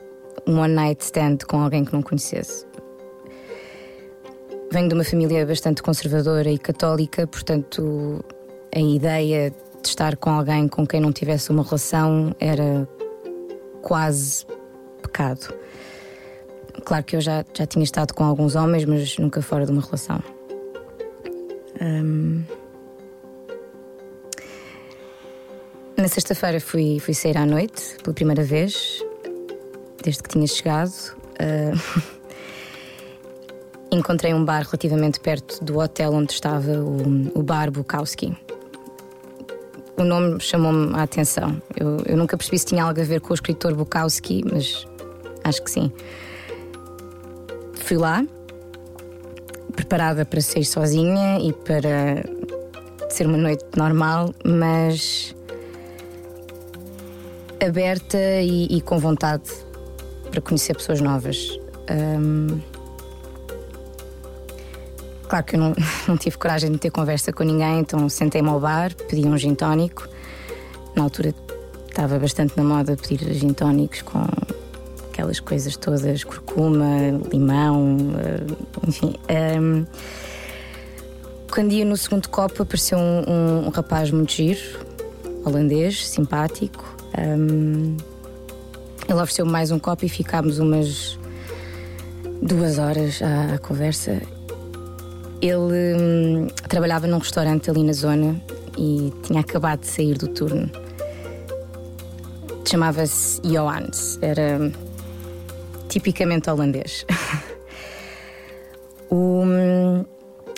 um 0.46 0.60
one 0.60 0.74
night 0.74 1.04
stand 1.04 1.38
com 1.48 1.60
alguém 1.60 1.84
que 1.84 1.92
não 1.92 2.04
conhecesse. 2.04 2.69
Venho 4.72 4.88
de 4.88 4.94
uma 4.94 5.04
família 5.04 5.46
bastante 5.46 5.82
conservadora 5.82 6.50
e 6.50 6.58
católica, 6.58 7.26
portanto, 7.26 8.24
a 8.76 8.80
ideia 8.80 9.50
de 9.82 9.88
estar 9.88 10.16
com 10.18 10.30
alguém 10.30 10.68
com 10.68 10.86
quem 10.86 11.00
não 11.00 11.12
tivesse 11.12 11.50
uma 11.50 11.64
relação 11.64 12.36
era 12.40 12.88
quase 13.82 14.46
pecado. 15.02 15.54
Claro 16.86 17.04
que 17.04 17.16
eu 17.16 17.22
já, 17.22 17.44
já 17.54 17.66
tinha 17.66 17.84
estado 17.84 18.14
com 18.14 18.24
alguns 18.24 18.56
homens, 18.56 18.86
mas 18.86 19.18
nunca 19.18 19.42
fora 19.42 19.66
de 19.66 19.72
uma 19.72 19.82
relação. 19.82 20.22
Na 26.00 26.08
sexta-feira 26.08 26.62
fui, 26.62 26.98
fui 27.00 27.14
sair 27.14 27.38
à 27.38 27.46
noite 27.46 27.98
pela 28.02 28.14
primeira 28.14 28.42
vez, 28.42 29.04
desde 30.02 30.24
que 30.24 30.30
tinha 30.30 30.48
chegado. 30.48 30.94
Uh, 31.36 32.10
encontrei 33.92 34.34
um 34.34 34.44
bar 34.44 34.64
relativamente 34.64 35.20
perto 35.20 35.64
do 35.64 35.80
hotel 35.80 36.14
onde 36.14 36.34
estava 36.34 36.72
o, 36.72 37.40
o 37.40 37.44
bar 37.44 37.72
Bukowski. 37.72 38.36
O 39.98 40.04
nome 40.04 40.40
chamou-me 40.40 40.96
a 40.96 41.04
atenção. 41.04 41.62
Eu, 41.76 41.98
eu, 42.06 42.18
nunca 42.18 42.38
percebi 42.38 42.58
se 42.58 42.68
tinha 42.68 42.84
algo 42.84 43.00
a 43.00 43.04
ver 43.04 43.20
com 43.20 43.32
o 43.32 43.34
escritor 43.34 43.76
Bukowski, 43.76 44.44
mas 44.50 44.88
acho 45.44 45.62
que 45.62 45.72
sim. 45.72 45.92
Fui 47.74 47.98
lá, 47.98 48.24
preparada 49.76 50.24
para 50.26 50.40
sair 50.42 50.66
sozinha 50.66 51.40
e 51.40 51.52
para 51.52 52.24
ser 53.10 53.26
uma 53.26 53.38
noite 53.38 53.66
normal, 53.76 54.34
mas 54.46 55.36
aberta 57.62 58.18
e, 58.42 58.68
e 58.78 58.82
com 58.82 59.00
vontade 59.00 59.50
para 60.30 60.40
conhecer 60.40 60.76
pessoas 60.76 61.02
novas. 61.02 61.60
Um, 61.90 62.60
claro 65.30 65.46
que 65.46 65.56
eu 65.56 65.60
não, 65.60 65.76
não, 66.08 66.18
tive 66.18 66.38
coragem 66.38 66.72
de 66.72 66.78
ter 66.80 66.90
conversa 66.90 67.32
com 67.32 67.44
ninguém, 67.44 67.80
então 67.80 68.10
sentei-me 68.10 68.50
ao 68.50 68.60
bar, 68.60 68.94
pedi 69.08 69.26
um 69.28 69.38
gin 69.38 69.56
tónico. 69.56 70.10
Na 70.96 71.04
altura 71.04 71.34
estava 71.88 72.20
bastante 72.20 72.58
na 72.58 72.64
moda 72.64 72.98
pedir 72.98 73.34
gin 73.34 73.54
tónicos 73.54 74.02
com 74.02 74.26
aquelas 75.12 75.40
coisas 75.40 75.78
todas, 75.78 76.24
curcuma, 76.24 76.88
limão, 77.32 77.98
eh, 78.18 78.88
enfim. 78.88 79.16
Um, 79.60 79.86
quando 81.52 81.74
ia 81.74 81.86
no 81.86 81.98
segundo 81.98 82.28
copo 82.30 82.64
apareceu 82.64 82.98
um, 82.98 83.24
um, 83.28 83.68
um 83.68 83.70
rapaz 83.70 84.12
muito 84.12 84.32
giro, 84.32 84.60
holandês, 85.46 86.08
simpático. 86.08 86.86
Um, 87.18 87.98
ele 89.08 89.20
ofereceu 89.20 89.46
mais 89.46 89.72
um 89.72 89.80
copo 89.80 90.06
e 90.06 90.10
ficámos 90.10 90.60
umas 90.60 91.20
duas 92.42 92.78
horas 92.78 93.22
à, 93.22 93.56
à 93.56 93.58
conversa. 93.58 94.22
Ele 95.42 95.96
hum, 95.98 96.48
trabalhava 96.68 97.08
num 97.08 97.18
restaurante 97.18 97.70
ali 97.70 97.84
na 97.84 97.94
zona 97.94 98.40
e 98.78 99.14
tinha 99.24 99.40
acabado 99.40 99.82
de 99.82 99.88
sair 99.88 100.18
do 100.18 100.28
turno. 100.28 100.70
Chamava-se 102.68 103.42
Johans, 103.42 104.20
era 104.22 104.72
tipicamente 105.88 106.50
holandês. 106.50 107.06
o, 109.10 109.42
hum, 109.44 110.06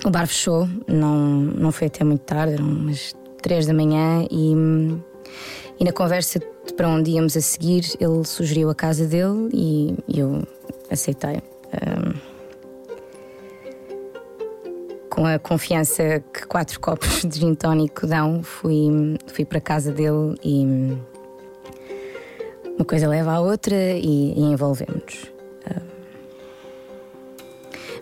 o 0.04 0.10
bar 0.10 0.28
fechou, 0.28 0.68
não, 0.88 1.28
não 1.28 1.72
foi 1.72 1.88
até 1.88 2.04
muito 2.04 2.22
tarde, 2.22 2.56
eram 2.56 2.66
umas 2.66 3.16
três 3.42 3.66
da 3.66 3.74
manhã 3.74 4.26
e, 4.30 4.56
hum, 4.56 5.00
e 5.80 5.84
na 5.84 5.92
conversa 5.92 6.40
de 6.40 6.74
para 6.74 6.88
onde 6.88 7.12
íamos 7.12 7.36
a 7.36 7.42
seguir, 7.42 7.86
ele 8.00 8.24
sugeriu 8.26 8.70
a 8.70 8.76
casa 8.76 9.06
dele 9.06 9.50
e 9.54 9.96
eu 10.20 10.42
aceitei. 10.90 11.42
Um, 11.74 12.21
com 15.22 15.28
a 15.28 15.38
confiança 15.38 16.24
que 16.34 16.48
quatro 16.48 16.80
copos 16.80 17.22
de 17.24 17.42
gin 17.42 17.54
tónico 17.54 18.08
dão, 18.08 18.42
fui, 18.42 19.20
fui 19.28 19.46
para 19.46 19.60
a 19.60 19.62
casa 19.62 19.92
dele 19.92 20.36
e 20.44 20.66
uma 22.76 22.84
coisa 22.84 23.08
leva 23.08 23.34
à 23.34 23.40
outra 23.40 23.76
e, 23.76 24.34
e 24.34 24.42
envolvemos. 24.42 25.32
Um, 25.70 25.86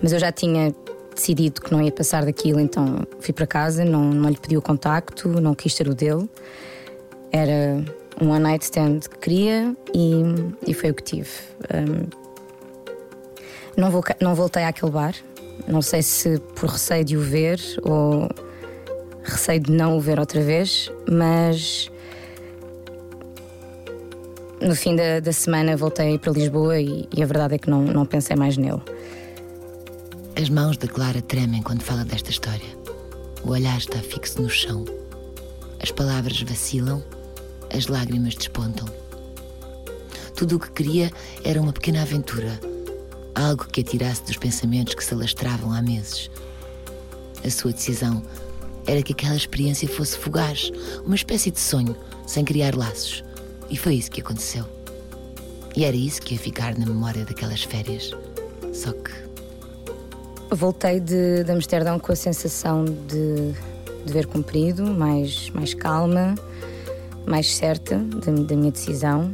mas 0.02 0.14
eu 0.14 0.20
já 0.20 0.32
tinha 0.32 0.74
decidido 1.14 1.60
que 1.60 1.70
não 1.74 1.82
ia 1.82 1.92
passar 1.92 2.24
daquilo, 2.24 2.62
então 2.62 3.06
fui 3.20 3.34
para 3.34 3.46
casa, 3.46 3.84
não, 3.84 4.12
não 4.12 4.30
lhe 4.30 4.38
pedi 4.38 4.56
o 4.56 4.62
contacto, 4.62 5.28
não 5.28 5.54
quis 5.54 5.74
ter 5.74 5.90
o 5.90 5.94
dele. 5.94 6.30
Era 7.34 7.84
um 8.22 8.30
one 8.30 8.40
night 8.40 8.64
stand 8.64 9.00
que 9.00 9.18
queria 9.18 9.76
e, 9.94 10.24
e 10.66 10.74
foi 10.74 10.92
o 10.92 10.94
que 10.94 11.04
tive. 11.04 11.32
Um, 11.66 12.08
não, 13.76 13.92
vou, 13.92 14.02
não 14.22 14.34
voltei 14.36 14.64
àquele 14.64 14.92
bar, 14.94 15.14
não 15.68 15.82
sei 15.82 16.02
se 16.02 16.40
por 16.56 16.70
receio 16.70 17.06
de 17.06 17.18
o 17.18 17.22
ver 17.22 17.60
ou 17.84 18.30
receio 19.24 19.60
de 19.60 19.72
não 19.72 19.98
o 19.98 20.02
ver 20.02 20.20
outra 20.20 20.42
vez, 20.42 20.92
mas 21.10 21.92
no 24.62 24.76
fim 24.76 24.96
da, 24.96 25.20
da 25.20 25.32
semana 25.32 25.76
voltei 25.78 26.18
para 26.18 26.32
Lisboa 26.32 26.80
e, 26.80 27.08
e, 27.16 27.24
a 27.24 27.26
verdade 27.26 27.56
é 27.56 27.58
que 27.58 27.70
não, 27.70 27.84
não 27.84 28.06
pensei 28.06 28.36
mais 28.36 28.58
nele. 28.58 28.82
As 30.36 30.50
mãos 30.50 30.78
da 30.78 30.88
Clara 30.88 31.22
tremem 31.22 31.62
quando 31.62 31.82
fala 31.82 32.04
desta 32.04 32.30
história. 32.30 32.78
O 33.44 33.52
olhar 33.52 33.78
está 33.78 34.00
fixo 34.00 34.42
no 34.42 34.50
chão. 34.50 34.86
As 35.82 35.92
palavras 35.92 36.42
vacilam 36.42 37.02
as 37.76 37.88
lágrimas 37.88 38.36
despontam. 38.36 38.88
Tudo 40.36 40.56
o 40.56 40.60
que 40.60 40.72
queria 40.72 41.12
era 41.44 41.62
uma 41.62 41.74
pequena 41.74 42.02
aventura, 42.02 42.60
algo 43.36 43.66
que 43.68 43.82
a 43.82 43.84
tirasse 43.84 44.24
dos 44.24 44.38
pensamentos 44.38 44.94
que 44.94 45.04
se 45.04 45.14
alastravam 45.14 45.74
há 45.74 45.82
meses. 45.82 46.30
A 47.44 47.50
sua 47.50 47.72
decisão 47.72 48.22
era 48.86 49.02
que 49.04 49.14
aquela 49.14 49.36
experiência 49.36 49.88
fosse 49.88 50.18
fugaz, 50.18 50.72
uma 51.06 51.16
espécie 51.16 51.52
de 51.52 51.60
sonho, 51.60 51.96
sem 52.26 52.44
criar 52.44 52.76
laços. 52.76 53.24
E 53.70 53.78
foi 53.78 53.96
isso 53.96 54.10
que 54.10 54.22
aconteceu. 54.22 54.66
E 55.76 55.86
era 55.86 55.96
isso 55.96 56.22
que 56.22 56.34
ia 56.34 56.40
ficar 56.40 56.78
na 56.78 56.86
memória 56.86 57.24
daquelas 57.24 57.64
férias. 57.64 58.12
Só 58.74 58.92
que. 58.92 59.12
Voltei 60.52 61.00
de, 61.00 61.44
de 61.44 61.52
Amsterdão 61.52 62.00
com 62.00 62.12
a 62.12 62.16
sensação 62.16 62.84
de 62.84 63.54
dever 64.06 64.26
cumprido, 64.26 64.88
mais, 64.88 65.50
mais 65.52 65.76
calma, 65.76 66.34
mais 67.26 67.56
certa 67.56 67.98
da, 67.98 68.32
da 68.32 68.56
minha 68.56 68.72
decisão. 68.72 69.32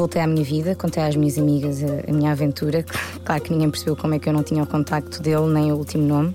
Voltei 0.00 0.22
à 0.22 0.26
minha 0.26 0.42
vida, 0.42 0.74
contei 0.74 1.02
às 1.02 1.14
minhas 1.14 1.36
amigas 1.36 1.84
a, 1.84 2.10
a, 2.10 2.12
minha 2.14 2.32
aventura. 2.32 2.82
Claro 3.22 3.42
que 3.42 3.52
ninguém 3.52 3.70
percebeu 3.70 3.94
como 3.94 4.14
é 4.14 4.18
que 4.18 4.30
eu 4.30 4.32
não 4.32 4.42
tinha 4.42 4.62
o 4.62 4.66
contacto 4.66 5.20
dele, 5.20 5.46
nem 5.52 5.70
o 5.72 5.76
último 5.76 6.04
nome. 6.04 6.34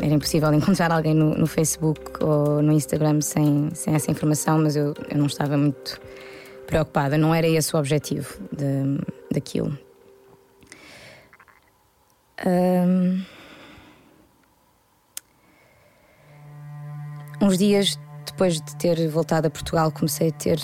Era 0.00 0.12
impossível 0.12 0.50
encontrar 0.52 0.90
alguém 0.90 1.14
no, 1.14 1.36
no 1.36 1.46
Facebook 1.46 2.00
ou 2.20 2.60
no 2.60 2.72
Instagram 2.72 3.20
sem, 3.20 3.70
sem 3.74 3.94
essa 3.94 4.10
informação, 4.10 4.58
mas 4.60 4.74
eu, 4.74 4.92
eu 5.08 5.16
não 5.16 5.26
estava 5.26 5.56
muito 5.56 6.00
preocupada. 6.66 7.16
Não 7.16 7.32
era 7.32 7.46
esse 7.46 7.76
o 7.76 7.78
objetivo 7.78 8.36
de, 8.50 8.98
daquilo. 9.30 9.78
Um... 12.44 13.22
Uns 17.40 17.56
dias 17.56 17.96
depois 18.26 18.60
de 18.60 18.74
ter 18.74 19.08
voltado 19.08 19.46
a 19.46 19.50
Portugal, 19.50 19.92
comecei 19.92 20.30
a 20.30 20.32
ter 20.32 20.58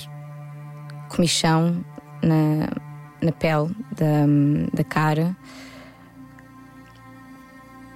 comichão 1.14 1.84
na, 2.22 2.68
na 3.22 3.32
pele 3.32 3.74
da, 3.96 4.26
da 4.72 4.84
cara. 4.84 5.36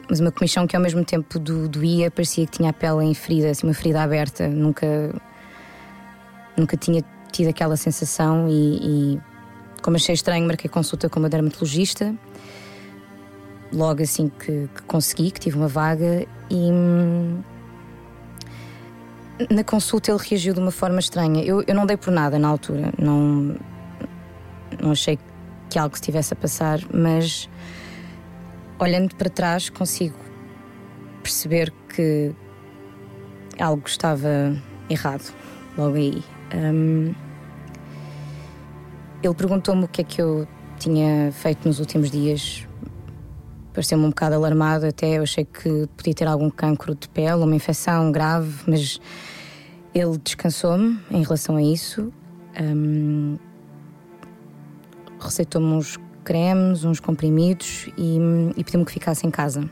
Mas 0.09 0.21
uma 0.21 0.33
comichão 0.33 0.67
que 0.67 0.75
ao 0.75 0.83
mesmo 0.83 1.05
tempo 1.05 1.39
do, 1.39 1.69
doía, 1.69 2.11
parecia 2.11 2.47
que 2.47 2.59
tinha 2.59 2.71
a 2.71 2.73
pele 2.73 3.05
em 3.05 3.15
ferida, 3.15 3.51
assim, 3.51 3.67
uma 3.67 3.75
ferida 3.75 4.03
aberta. 4.03 4.49
Nunca, 4.49 4.87
nunca 6.57 6.77
tinha 6.77 7.03
tido 7.31 7.49
aquela 7.49 7.77
sensação 7.77 8.49
e, 8.49 9.15
e 9.15 9.21
como 9.83 9.97
achei 9.97 10.15
estranho, 10.15 10.47
marquei 10.47 10.71
consulta 10.71 11.09
com 11.09 11.19
uma 11.19 11.29
dermatologista. 11.29 12.15
Logo 13.71 14.03
assim 14.03 14.31
que, 14.31 14.69
que 14.75 14.83
consegui, 14.87 15.31
que 15.31 15.41
tive 15.41 15.59
uma 15.59 15.69
vaga 15.69 16.27
e 16.51 16.71
na 19.51 19.63
consulta 19.63 20.11
ele 20.11 20.21
reagiu 20.21 20.53
de 20.55 20.61
uma 20.61 20.71
forma 20.71 20.99
estranha. 20.99 21.43
Eu, 21.43 21.63
eu 21.67 21.75
não 21.75 21.87
dei 21.87 21.97
por 21.97 22.13
nada 22.13 22.39
na 22.39 22.49
altura, 22.49 22.93
não, 22.99 23.57
não 24.81 24.93
achei 24.93 25.19
que 25.71 25.79
algo 25.79 25.95
estivesse 25.95 26.33
a 26.33 26.37
passar, 26.37 26.81
mas 26.93 27.49
olhando 28.79 29.15
para 29.17 29.29
trás 29.29 29.69
consigo 29.69 30.17
perceber 31.23 31.73
que 31.95 32.35
algo 33.59 33.83
estava 33.87 34.57
errado 34.89 35.33
logo 35.77 35.97
aí. 35.97 36.23
Um, 36.55 37.15
ele 39.23 39.35
perguntou-me 39.35 39.85
o 39.85 39.89
que 39.89 40.01
é 40.01 40.05
que 40.05 40.23
eu 40.23 40.47
tinha 40.79 41.33
feito 41.33 41.67
nos 41.67 41.81
últimos 41.81 42.11
dias. 42.11 42.68
Pareceu-me 43.73 44.05
um 44.05 44.09
bocado 44.09 44.35
alarmado, 44.35 44.87
até 44.87 45.19
eu 45.19 45.23
achei 45.23 45.45
que 45.45 45.89
podia 45.97 46.15
ter 46.15 46.27
algum 46.27 46.51
cancro 46.51 46.95
de 46.95 47.09
pele, 47.09 47.43
uma 47.45 47.55
infecção 47.55 48.11
grave, 48.11 48.53
mas 48.67 49.01
ele 49.95 50.19
descansou-me 50.19 50.99
em 51.11 51.23
relação 51.23 51.57
a 51.57 51.63
isso. 51.63 52.13
Um, 52.61 53.39
receitou-me 55.21 55.67
uns 55.69 55.99
cremes, 56.25 56.85
uns 56.85 57.01
comprimidos 57.01 57.89
e, 57.97 58.19
e 58.57 58.65
pediu-me 58.65 58.85
que 58.85 58.93
ficasse 58.93 59.27
em 59.27 59.31
casa. 59.31 59.69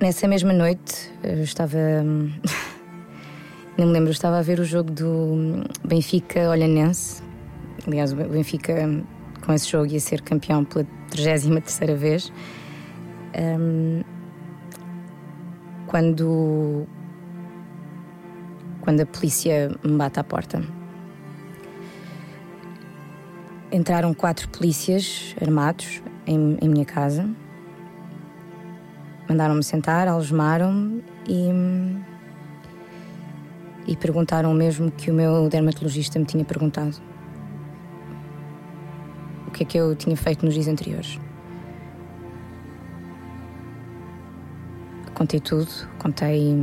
Nessa 0.00 0.28
mesma 0.28 0.52
noite, 0.52 1.10
eu 1.22 1.42
estava. 1.42 1.78
Não 3.78 3.86
me 3.86 3.92
lembro, 3.92 4.10
estava 4.10 4.38
a 4.38 4.42
ver 4.42 4.60
o 4.60 4.64
jogo 4.64 4.90
do 4.90 5.64
Benfica-Olhanense. 5.84 7.22
Aliás, 7.86 8.12
o 8.12 8.16
Benfica, 8.16 8.74
com 9.46 9.52
esse 9.52 9.70
jogo, 9.70 9.86
ia 9.86 10.00
ser 10.00 10.20
campeão 10.20 10.64
pela 10.64 10.84
33 11.10 11.98
vez. 11.98 12.32
Um, 13.38 14.02
quando 15.86 16.86
quando 18.80 19.00
a 19.00 19.06
polícia 19.06 19.70
me 19.82 19.96
bate 19.96 20.20
à 20.20 20.24
porta. 20.24 20.62
Entraram 23.72 24.14
quatro 24.14 24.48
polícias 24.48 25.34
armados 25.40 26.02
em, 26.24 26.56
em 26.60 26.68
minha 26.68 26.84
casa. 26.84 27.28
Mandaram-me 29.28 29.62
sentar, 29.64 30.06
algemaram-me 30.06 31.02
e, 31.28 31.50
e 33.88 33.96
perguntaram 33.96 34.52
o 34.52 34.54
mesmo 34.54 34.88
que 34.90 35.10
o 35.10 35.14
meu 35.14 35.48
dermatologista 35.48 36.16
me 36.20 36.24
tinha 36.24 36.44
perguntado. 36.44 37.15
Que 39.56 39.62
é 39.62 39.66
que 39.66 39.78
eu 39.78 39.96
tinha 39.96 40.14
feito 40.14 40.44
nos 40.44 40.52
dias 40.52 40.68
anteriores. 40.68 41.18
Contei 45.14 45.40
tudo, 45.40 45.70
contei 45.98 46.54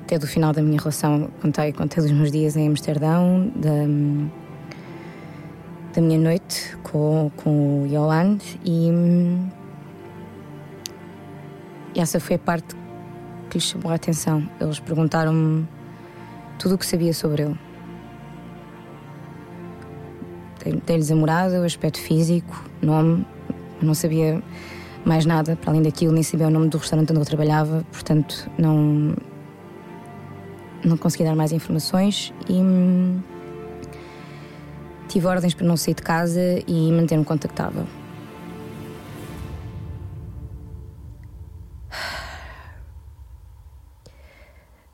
até 0.00 0.20
do 0.20 0.28
final 0.28 0.52
da 0.52 0.62
minha 0.62 0.78
relação, 0.78 1.28
contei, 1.40 1.72
contei 1.72 2.04
dos 2.04 2.12
meus 2.12 2.30
dias 2.30 2.56
em 2.56 2.68
Amsterdão, 2.68 3.50
da, 3.56 3.70
da 5.92 6.00
minha 6.00 6.20
noite 6.20 6.76
com, 6.84 7.28
com 7.38 7.82
o 7.82 7.86
Yoland 7.88 8.44
e, 8.64 8.90
e 11.96 12.00
essa 12.00 12.20
foi 12.20 12.36
a 12.36 12.38
parte 12.38 12.76
que 13.50 13.58
lhes 13.58 13.64
chamou 13.64 13.90
a 13.90 13.96
atenção. 13.96 14.48
Eles 14.60 14.78
perguntaram-me 14.78 15.66
tudo 16.60 16.76
o 16.76 16.78
que 16.78 16.86
sabia 16.86 17.12
sobre 17.12 17.42
ele. 17.42 17.71
Dei-lhes 20.86 21.10
a 21.10 21.16
morada, 21.16 21.60
o 21.60 21.64
aspecto 21.64 21.98
físico, 21.98 22.64
nome, 22.80 23.26
não 23.80 23.94
sabia 23.94 24.42
mais 25.04 25.26
nada 25.26 25.56
para 25.56 25.70
além 25.70 25.82
daquilo, 25.82 26.12
nem 26.12 26.22
sabia 26.22 26.46
o 26.46 26.50
nome 26.50 26.68
do 26.68 26.78
restaurante 26.78 27.10
onde 27.10 27.20
eu 27.20 27.24
trabalhava, 27.24 27.84
portanto 27.90 28.50
não 28.58 29.14
não 30.84 30.96
consegui 30.96 31.24
dar 31.24 31.36
mais 31.36 31.52
informações 31.52 32.32
e 32.48 32.54
hum, 32.54 33.20
tive 35.08 35.26
ordens 35.26 35.54
para 35.54 35.66
não 35.66 35.76
sair 35.76 35.94
de 35.94 36.02
casa 36.02 36.40
e 36.66 36.90
manter-me 36.90 37.24
contactável. 37.24 37.86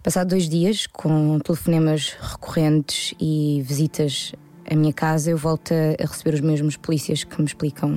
Passado 0.03 0.29
dois 0.29 0.49
dias, 0.49 0.87
com 0.87 1.39
telefonemas 1.41 2.17
recorrentes 2.21 3.15
e 3.21 3.61
visitas 3.63 4.33
à 4.71 4.75
minha 4.75 4.93
casa, 4.93 5.31
eu 5.31 5.37
volto 5.37 5.73
a 5.73 6.05
receber 6.05 6.35
os 6.35 6.41
mesmos 6.41 6.77
polícias 6.77 7.25
que 7.25 7.39
me 7.41 7.47
explicam 7.47 7.95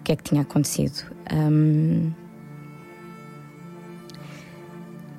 o 0.00 0.02
que 0.04 0.12
é 0.12 0.16
que 0.16 0.22
tinha 0.22 0.42
acontecido. 0.42 1.04
Um, 1.32 2.12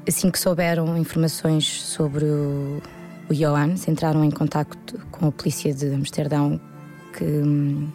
Assim 0.10 0.32
que 0.32 0.39
souberam 0.39 0.98
informações 0.98 1.65
sobre 1.68 2.25
o, 2.25 2.82
o 3.29 3.34
entraram 3.88 4.25
em 4.25 4.32
contato 4.32 5.00
com 5.12 5.27
a 5.27 5.32
polícia 5.32 5.72
de 5.72 5.94
Amsterdão, 5.94 6.60
que 7.15 7.24
hum, 7.24 7.88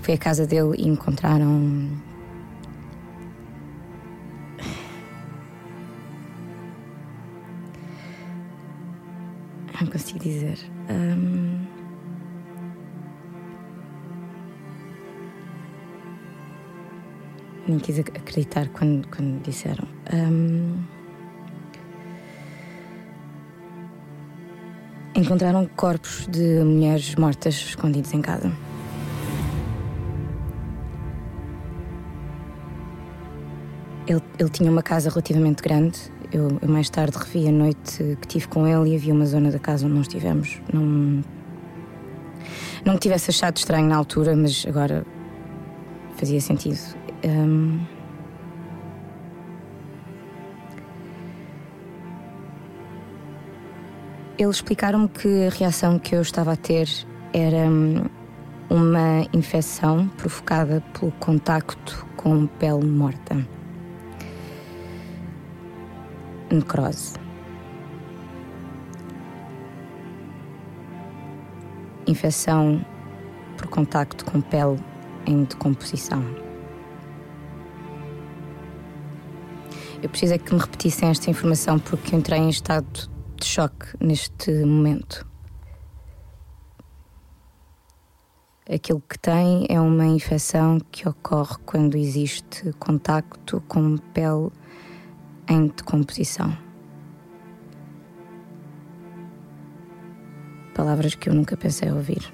foi 0.00 0.14
à 0.14 0.18
casa 0.18 0.44
dele 0.44 0.74
e 0.76 0.88
encontraram. 0.88 1.88
Não 9.82 9.90
consigo 9.90 10.20
dizer. 10.20 10.58
Um... 10.88 11.66
nem 17.66 17.78
quis 17.80 17.98
acreditar 17.98 18.68
quando, 18.68 19.08
quando 19.08 19.42
disseram. 19.42 19.88
Um, 20.12 20.84
encontraram 25.16 25.66
corpos 25.74 26.28
de 26.28 26.62
mulheres 26.62 27.16
mortas 27.16 27.54
escondidos 27.54 28.14
em 28.14 28.22
casa. 28.22 28.52
Ele, 34.06 34.22
ele 34.38 34.50
tinha 34.50 34.70
uma 34.70 34.82
casa 34.82 35.10
relativamente 35.10 35.60
grande. 35.60 35.98
Eu, 36.32 36.58
eu, 36.62 36.68
mais 36.68 36.88
tarde 36.88 37.18
revi 37.18 37.46
a 37.46 37.52
noite 37.52 38.16
que 38.20 38.26
tive 38.26 38.48
com 38.48 38.66
ele 38.66 38.92
e 38.92 38.96
havia 38.96 39.12
uma 39.12 39.26
zona 39.26 39.50
da 39.50 39.58
casa 39.58 39.84
onde 39.84 39.96
nós 39.96 40.06
estivemos. 40.06 40.60
Não, 40.72 41.22
não 42.84 42.94
me 42.94 42.98
tivesse 42.98 43.30
achado 43.30 43.58
estranho 43.58 43.86
na 43.86 43.96
altura, 43.96 44.34
mas 44.34 44.64
agora 44.66 45.04
fazia 46.16 46.40
sentido. 46.40 46.78
Um, 47.22 47.80
eles 54.38 54.56
explicaram-me 54.56 55.08
que 55.08 55.46
a 55.46 55.50
reação 55.50 55.98
que 55.98 56.14
eu 56.14 56.22
estava 56.22 56.52
a 56.52 56.56
ter 56.56 56.88
era 57.34 57.68
hum, 57.68 58.04
uma 58.70 59.26
infecção 59.34 60.08
provocada 60.16 60.82
pelo 60.98 61.12
contacto 61.12 62.06
com 62.16 62.46
pele 62.46 62.86
morta. 62.86 63.61
Necrose. 66.52 67.14
Infecção 72.06 72.84
por 73.56 73.68
contacto 73.68 74.22
com 74.26 74.42
pele 74.42 74.78
em 75.24 75.44
decomposição. 75.44 76.22
Eu 80.02 80.10
preciso 80.10 80.34
é 80.34 80.38
que 80.38 80.52
me 80.52 80.60
repetissem 80.60 81.08
esta 81.08 81.30
informação 81.30 81.78
porque 81.78 82.14
entrei 82.14 82.40
em 82.40 82.50
estado 82.50 83.08
de 83.36 83.46
choque 83.46 83.86
neste 83.98 84.52
momento. 84.66 85.26
Aquilo 88.70 89.00
que 89.00 89.18
tem 89.18 89.66
é 89.70 89.80
uma 89.80 90.04
infecção 90.04 90.78
que 90.90 91.08
ocorre 91.08 91.56
quando 91.64 91.96
existe 91.96 92.72
contacto 92.74 93.62
com 93.68 93.96
pele 93.96 94.50
em 95.52 95.66
decomposição. 95.66 96.56
Palavras 100.74 101.14
que 101.14 101.28
eu 101.28 101.34
nunca 101.34 101.56
pensei 101.56 101.90
ouvir. 101.92 102.32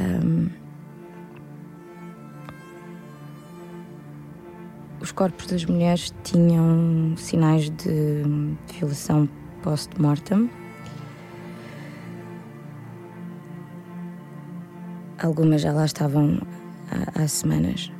Um, 0.00 0.48
os 5.00 5.12
corpos 5.12 5.46
das 5.46 5.64
mulheres 5.66 6.14
tinham 6.24 7.14
sinais 7.16 7.68
de 7.70 8.22
violação 8.72 9.28
post-mortem. 9.62 10.50
Algumas 15.22 15.60
já 15.60 15.72
lá 15.72 15.84
estavam 15.84 16.40
há, 16.90 17.22
há 17.22 17.28
semanas. 17.28 17.90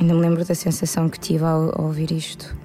Ainda 0.00 0.14
me 0.14 0.20
lembro 0.20 0.44
da 0.44 0.54
sensação 0.54 1.08
que 1.08 1.20
tive 1.20 1.44
ao, 1.44 1.78
ao 1.78 1.86
ouvir 1.86 2.10
isto. 2.10 2.56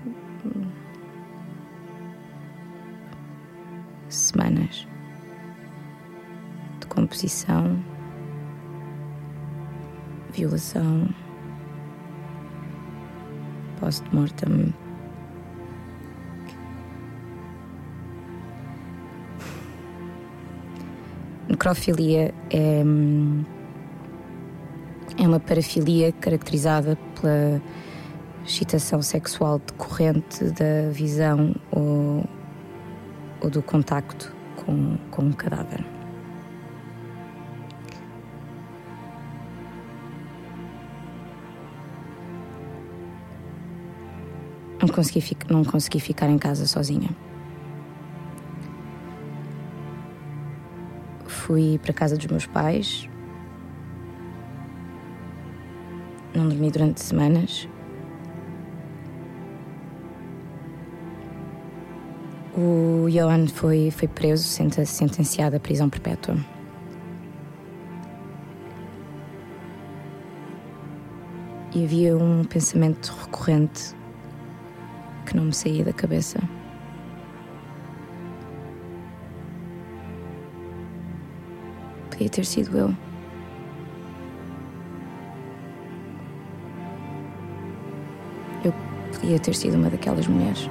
Semanas 4.10 4.88
de 6.80 6.88
composição 6.88 7.84
violação, 10.36 11.08
post-mortem. 13.80 14.74
Necrofilia 21.48 22.34
é, 22.50 22.84
é 25.18 25.28
uma 25.28 25.40
parafilia 25.40 26.12
caracterizada 26.12 26.98
pela 27.20 27.62
excitação 28.46 29.02
sexual 29.02 29.60
decorrente 29.60 30.46
da 30.52 30.90
visão 30.92 31.56
ou, 31.72 32.24
ou 33.42 33.50
do 33.50 33.62
contacto 33.62 34.34
com, 34.58 34.98
com 35.12 35.24
um 35.24 35.32
cadáver. 35.32 35.84
não 44.86 44.94
consegui, 44.94 45.38
não 45.50 45.64
consegui 45.64 46.00
ficar 46.00 46.30
em 46.30 46.38
casa 46.38 46.68
sozinha. 46.68 47.10
Fui 51.26 51.80
para 51.80 51.92
a 51.92 51.94
casa 51.94 52.18
dos 52.18 52.28
meus 52.28 52.46
pais. 52.46 53.10
Não 56.36 56.50
dormi 56.50 56.70
durante 56.70 57.02
semanas. 57.02 57.70
O 62.58 63.08
Johan 63.10 63.48
foi, 63.48 63.90
foi 63.90 64.08
preso, 64.08 64.44
sentenciado 64.44 65.56
à 65.56 65.60
prisão 65.60 65.90
perpétua. 65.90 66.36
E 71.74 71.84
havia 71.86 72.18
um 72.18 72.44
pensamento 72.44 73.16
recorrente 73.22 73.96
que 75.26 75.38
não 75.38 75.46
me 75.46 75.54
saía 75.54 75.86
da 75.86 75.94
cabeça. 75.94 76.40
Podia 82.10 82.30
ter 82.30 82.46
sido 82.46 82.78
eu. 82.78 83.15
Podia 89.26 89.40
ter 89.40 89.56
sido 89.56 89.76
uma 89.76 89.90
daquelas 89.90 90.28
mulheres. 90.28 90.70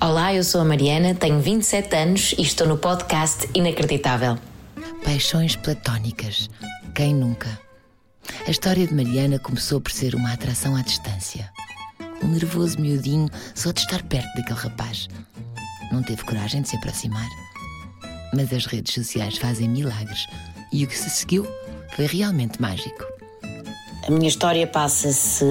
Olá, 0.00 0.34
eu 0.34 0.42
sou 0.42 0.60
a 0.60 0.64
Mariana, 0.64 1.14
tenho 1.14 1.40
27 1.40 1.94
anos 1.94 2.34
e 2.36 2.42
estou 2.42 2.66
no 2.66 2.76
podcast 2.76 3.48
Inacreditável. 3.54 4.36
Paixões 5.04 5.54
platónicas. 5.54 6.50
Quem 6.92 7.14
nunca? 7.14 7.48
A 8.46 8.50
história 8.50 8.84
de 8.84 8.92
Mariana 8.92 9.38
começou 9.38 9.80
por 9.80 9.92
ser 9.92 10.16
uma 10.16 10.32
atração 10.32 10.74
à 10.74 10.82
distância. 10.82 11.50
Um 12.22 12.28
nervoso 12.28 12.80
miudinho 12.80 13.28
só 13.54 13.70
de 13.70 13.80
estar 13.80 14.02
perto 14.02 14.34
daquele 14.34 14.58
rapaz. 14.58 15.08
Não 15.92 16.02
teve 16.02 16.24
coragem 16.24 16.62
de 16.62 16.68
se 16.68 16.76
aproximar. 16.76 17.28
Mas 18.34 18.52
as 18.52 18.66
redes 18.66 18.94
sociais 18.94 19.38
fazem 19.38 19.68
milagres 19.68 20.26
e 20.72 20.84
o 20.84 20.86
que 20.86 20.96
se 20.96 21.10
seguiu 21.10 21.46
foi 21.94 22.06
realmente 22.06 22.60
mágico. 22.60 23.04
A 24.06 24.10
minha 24.10 24.28
história 24.28 24.66
passa-se 24.66 25.44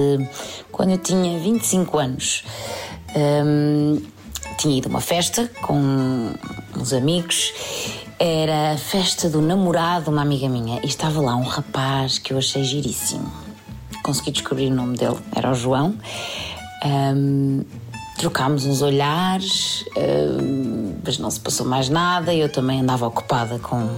quando 0.72 0.90
eu 0.90 0.98
tinha 0.98 1.38
25 1.38 1.98
anos. 1.98 2.44
Hum, 3.14 4.02
tinha 4.56 4.78
ido 4.78 4.88
a 4.88 4.90
uma 4.90 5.00
festa 5.00 5.50
com 5.60 6.32
uns 6.74 6.92
amigos. 6.92 7.52
Era 8.18 8.72
a 8.72 8.78
festa 8.78 9.28
do 9.28 9.42
namorado 9.42 10.04
de 10.04 10.10
uma 10.10 10.22
amiga 10.22 10.48
minha 10.48 10.80
e 10.82 10.86
estava 10.86 11.20
lá 11.20 11.36
um 11.36 11.42
rapaz 11.42 12.18
que 12.18 12.32
eu 12.32 12.38
achei 12.38 12.64
giríssimo. 12.64 13.30
Consegui 14.02 14.30
descobrir 14.30 14.68
o 14.68 14.74
nome 14.74 14.96
dele, 14.96 15.18
era 15.34 15.50
o 15.50 15.54
João. 15.54 15.94
Um, 16.84 17.62
trocámos 18.16 18.66
uns 18.66 18.82
olhares, 18.82 19.84
mas 21.04 21.18
não 21.18 21.30
se 21.30 21.38
passou 21.38 21.66
mais 21.66 21.88
nada. 21.88 22.34
Eu 22.34 22.48
também 22.48 22.80
andava 22.80 23.06
ocupada 23.06 23.58
com 23.58 23.88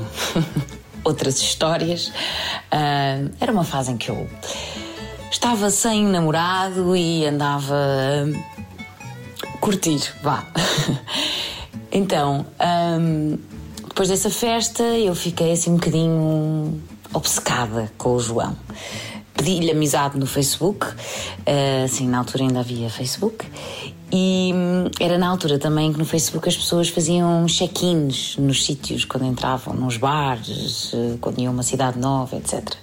outras 1.05 1.41
histórias. 1.41 2.09
Uh, 2.09 3.31
era 3.41 3.51
uma 3.51 3.65
fase 3.65 3.93
em 3.93 3.97
que 3.97 4.11
eu 4.11 4.29
estava 5.31 5.71
sem 5.71 6.05
namorado 6.07 6.97
e 6.97 7.27
andava 7.27 7.77
curtir, 9.61 10.01
vá. 10.23 10.45
então, 11.93 12.47
um, 13.01 13.39
depois 13.89 14.09
dessa 14.09 14.31
festa, 14.31 14.83
eu 14.83 15.15
fiquei 15.15 15.53
assim 15.53 15.71
um 15.71 15.77
bocadinho 15.77 16.81
obcecada 17.13 17.91
com 17.99 18.15
o 18.15 18.21
João. 18.21 18.57
Pedi-lhe 19.35 19.71
amizade 19.71 20.19
no 20.19 20.27
Facebook, 20.27 20.87
assim, 21.85 22.09
na 22.09 22.19
altura 22.19 22.45
ainda 22.45 22.61
havia 22.61 22.91
Facebook, 22.91 23.47
e 24.11 24.53
um, 24.55 24.91
era 25.01 25.19
na 25.19 25.29
altura 25.29 25.59
também 25.59 25.93
que 25.93 25.99
no 25.99 26.05
Facebook 26.05 26.49
as 26.49 26.57
pessoas 26.57 26.89
faziam 26.89 27.47
check-ins 27.47 28.37
nos 28.37 28.65
sítios, 28.65 29.05
quando 29.05 29.27
entravam, 29.27 29.75
nos 29.75 29.97
bares, 29.97 30.93
uh, 30.93 31.19
quando 31.21 31.39
iam 31.41 31.51
a 31.51 31.55
uma 31.55 31.63
cidade 31.63 31.99
nova, 31.99 32.37
etc. 32.37 32.75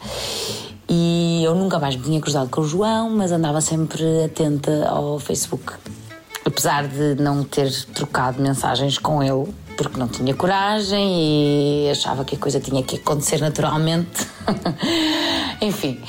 E 0.88 1.41
eu 1.43 1.55
nunca 1.55 1.79
mais 1.79 1.95
me 1.95 2.03
tinha 2.03 2.21
cruzado 2.21 2.49
com 2.49 2.61
o 2.61 2.67
João, 2.67 3.09
mas 3.09 3.31
andava 3.31 3.59
sempre 3.59 4.03
atenta 4.23 4.88
ao 4.88 5.19
Facebook 5.19 5.73
apesar 6.45 6.88
de 6.88 7.15
não 7.15 7.43
ter 7.43 7.71
trocado 7.85 8.41
mensagens 8.41 8.99
com 8.99 9.21
ele, 9.21 9.51
porque 9.75 9.97
não 9.99 10.07
tinha 10.07 10.33
coragem 10.35 11.88
e 11.88 11.89
achava 11.89 12.23
que 12.23 12.35
a 12.35 12.38
coisa 12.38 12.59
tinha 12.59 12.83
que 12.83 12.97
acontecer 12.97 13.41
naturalmente. 13.41 14.27
Enfim, 15.59 15.99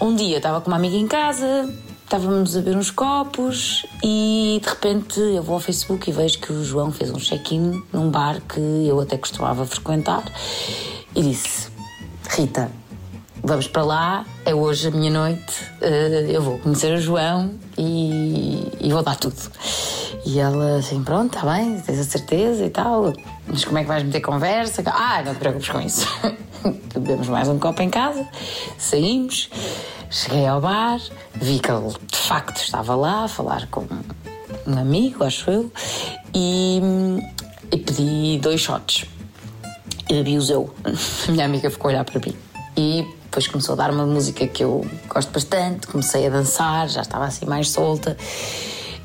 um, 0.00 0.06
um 0.06 0.14
dia 0.14 0.36
estava 0.36 0.60
com 0.60 0.70
uma 0.70 0.76
amiga 0.76 0.96
em 0.96 1.08
casa, 1.08 1.68
estávamos 2.08 2.56
a 2.56 2.62
ver 2.62 2.74
uns 2.74 2.90
copos 2.90 3.84
e 4.02 4.58
de 4.62 4.66
repente 4.66 5.20
eu 5.20 5.42
vou 5.42 5.56
ao 5.56 5.60
Facebook 5.60 6.08
e 6.08 6.12
vejo 6.12 6.38
que 6.38 6.50
o 6.50 6.64
João 6.64 6.90
fez 6.90 7.10
um 7.10 7.18
check-in 7.18 7.82
num 7.92 8.10
bar 8.10 8.40
que 8.40 8.58
eu 8.58 8.98
até 8.98 9.18
costumava 9.18 9.66
frequentar 9.66 10.24
e 11.14 11.20
disse: 11.20 11.68
Rita, 12.30 12.72
vamos 13.42 13.68
para 13.68 13.84
lá, 13.84 14.24
é 14.46 14.54
hoje 14.54 14.88
a 14.88 14.90
minha 14.90 15.10
noite, 15.10 15.52
uh, 15.82 16.30
eu 16.30 16.40
vou 16.40 16.58
conhecer 16.58 16.94
o 16.94 16.98
João 16.98 17.50
e, 17.76 18.66
e, 18.80 18.90
vou 18.90 19.02
dar 19.02 19.16
tudo. 19.16 19.36
E 20.24 20.40
ela 20.40 20.78
assim, 20.78 21.04
pronto, 21.04 21.36
está 21.36 21.46
bem, 21.52 21.78
tens 21.78 21.98
a 21.98 22.04
certeza 22.04 22.64
e 22.64 22.70
tal, 22.70 23.12
mas 23.46 23.66
como 23.66 23.76
é 23.76 23.82
que 23.82 23.88
vais 23.88 24.02
meter 24.02 24.22
conversa? 24.22 24.82
Ah, 24.86 25.22
não 25.22 25.34
te 25.34 25.40
preocupes 25.40 25.68
com 25.68 25.78
isso. 25.78 26.08
Bebemos 26.94 27.28
mais 27.28 27.48
um 27.48 27.58
copo 27.58 27.82
em 27.82 27.90
casa, 27.90 28.26
saímos, 28.78 29.48
cheguei 30.10 30.46
ao 30.46 30.60
bar, 30.60 31.00
vi 31.34 31.58
que 31.58 31.70
ele 31.70 31.88
de 31.88 32.16
facto 32.16 32.60
estava 32.60 32.94
lá 32.94 33.24
a 33.24 33.28
falar 33.28 33.66
com 33.68 33.86
um 34.66 34.78
amigo, 34.78 35.24
acho 35.24 35.50
eu, 35.50 35.72
e, 36.34 36.80
e 37.72 37.76
pedi 37.78 38.38
dois 38.40 38.60
shots. 38.60 39.06
E 40.08 40.14
bebi-os 40.14 40.48
eu. 40.48 40.72
A 41.28 41.30
minha 41.30 41.44
amiga 41.44 41.70
ficou 41.70 41.90
a 41.90 41.92
olhar 41.92 42.04
para 42.04 42.18
mim. 42.18 42.34
E 42.76 43.06
depois 43.24 43.46
começou 43.46 43.74
a 43.74 43.76
dar 43.76 43.90
uma 43.90 44.06
música 44.06 44.46
que 44.46 44.64
eu 44.64 44.86
gosto 45.08 45.30
bastante, 45.30 45.86
comecei 45.86 46.26
a 46.26 46.30
dançar, 46.30 46.88
já 46.88 47.02
estava 47.02 47.26
assim 47.26 47.44
mais 47.44 47.70
solta. 47.70 48.16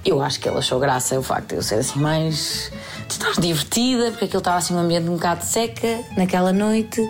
Eu 0.05 0.21
acho 0.21 0.39
que 0.39 0.47
ele 0.47 0.57
achou 0.57 0.79
graça 0.79 1.17
o 1.17 1.23
facto 1.23 1.49
de 1.49 1.55
eu 1.55 1.61
ser 1.61 1.75
assim 1.75 1.99
mais. 1.99 2.71
Estar 3.13 3.39
divertida, 3.39 4.11
porque 4.11 4.25
aquilo 4.25 4.39
estava 4.39 4.57
assim 4.57 4.73
um 4.73 4.79
ambiente 4.79 5.09
um 5.09 5.13
bocado 5.15 5.43
seca 5.43 6.03
naquela 6.17 6.51
noite. 6.51 7.01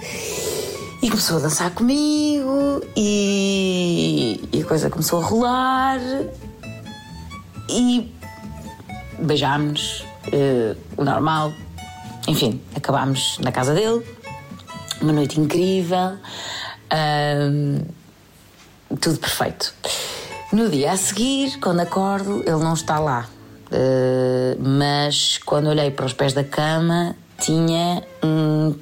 E 1.01 1.09
começou 1.09 1.37
a 1.37 1.41
dançar 1.41 1.71
comigo 1.71 2.81
e, 2.95 4.39
e 4.53 4.61
a 4.61 4.65
coisa 4.65 4.89
começou 4.89 5.19
a 5.21 5.25
rolar 5.25 5.99
e 7.69 8.09
beijámos, 9.19 10.05
uh, 10.27 10.77
o 10.95 11.03
normal. 11.03 11.53
Enfim, 12.25 12.61
acabámos 12.73 13.37
na 13.39 13.51
casa 13.51 13.73
dele, 13.73 14.05
uma 15.01 15.11
noite 15.11 15.39
incrível. 15.39 16.17
Tudo 19.01 19.19
perfeito. 19.19 19.73
No 20.53 20.69
dia 20.69 20.91
a 20.91 20.97
seguir, 20.97 21.59
quando 21.59 21.81
acordo, 21.81 22.43
ele 22.45 22.63
não 22.63 22.73
está 22.73 22.99
lá. 22.99 23.27
Uh, 23.73 24.55
mas 24.59 25.39
quando 25.39 25.67
olhei 25.67 25.89
para 25.89 26.05
os 26.05 26.13
pés 26.13 26.33
da 26.33 26.43
cama, 26.43 27.15
tinha 27.39 28.03
um, 28.23 28.75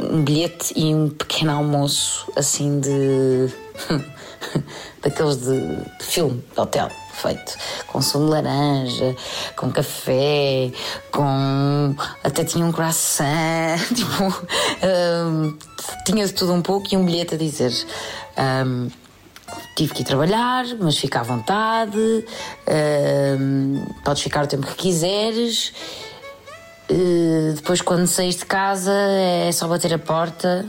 um 0.00 0.22
bilhete 0.22 0.72
e 0.76 0.94
um 0.94 1.08
pequeno 1.08 1.52
almoço, 1.52 2.30
assim 2.36 2.80
de. 2.80 3.52
daqueles 5.02 5.38
de, 5.38 5.76
de 5.98 6.04
filme, 6.04 6.44
de 6.54 6.60
hotel 6.60 6.90
feito 7.20 7.54
com 7.86 8.00
sumo 8.00 8.26
de 8.26 8.30
laranja, 8.30 9.16
com 9.56 9.70
café, 9.70 10.72
com. 11.12 11.94
até 12.24 12.44
tinha 12.44 12.64
um 12.64 12.72
croissant, 12.72 13.78
tipo. 13.94 14.24
Um, 14.82 15.58
tinha 16.06 16.26
de 16.26 16.32
tudo 16.32 16.52
um 16.52 16.62
pouco 16.62 16.86
e 16.92 16.96
um 16.96 17.04
bilhete 17.04 17.34
a 17.34 17.38
dizer. 17.38 17.72
Um, 18.38 18.88
tive 19.76 19.94
que 19.94 20.02
ir 20.02 20.04
trabalhar, 20.04 20.64
mas 20.78 20.98
fica 20.98 21.20
à 21.20 21.22
vontade, 21.22 21.98
um, 23.38 23.84
podes 24.04 24.22
ficar 24.22 24.44
o 24.44 24.46
tempo 24.46 24.66
que 24.66 24.74
quiseres. 24.74 25.72
Uh, 26.90 27.52
depois, 27.54 27.80
quando 27.80 28.06
saís 28.06 28.36
de 28.36 28.44
casa, 28.44 28.92
é 28.92 29.52
só 29.52 29.68
bater 29.68 29.94
a 29.94 29.98
porta. 29.98 30.66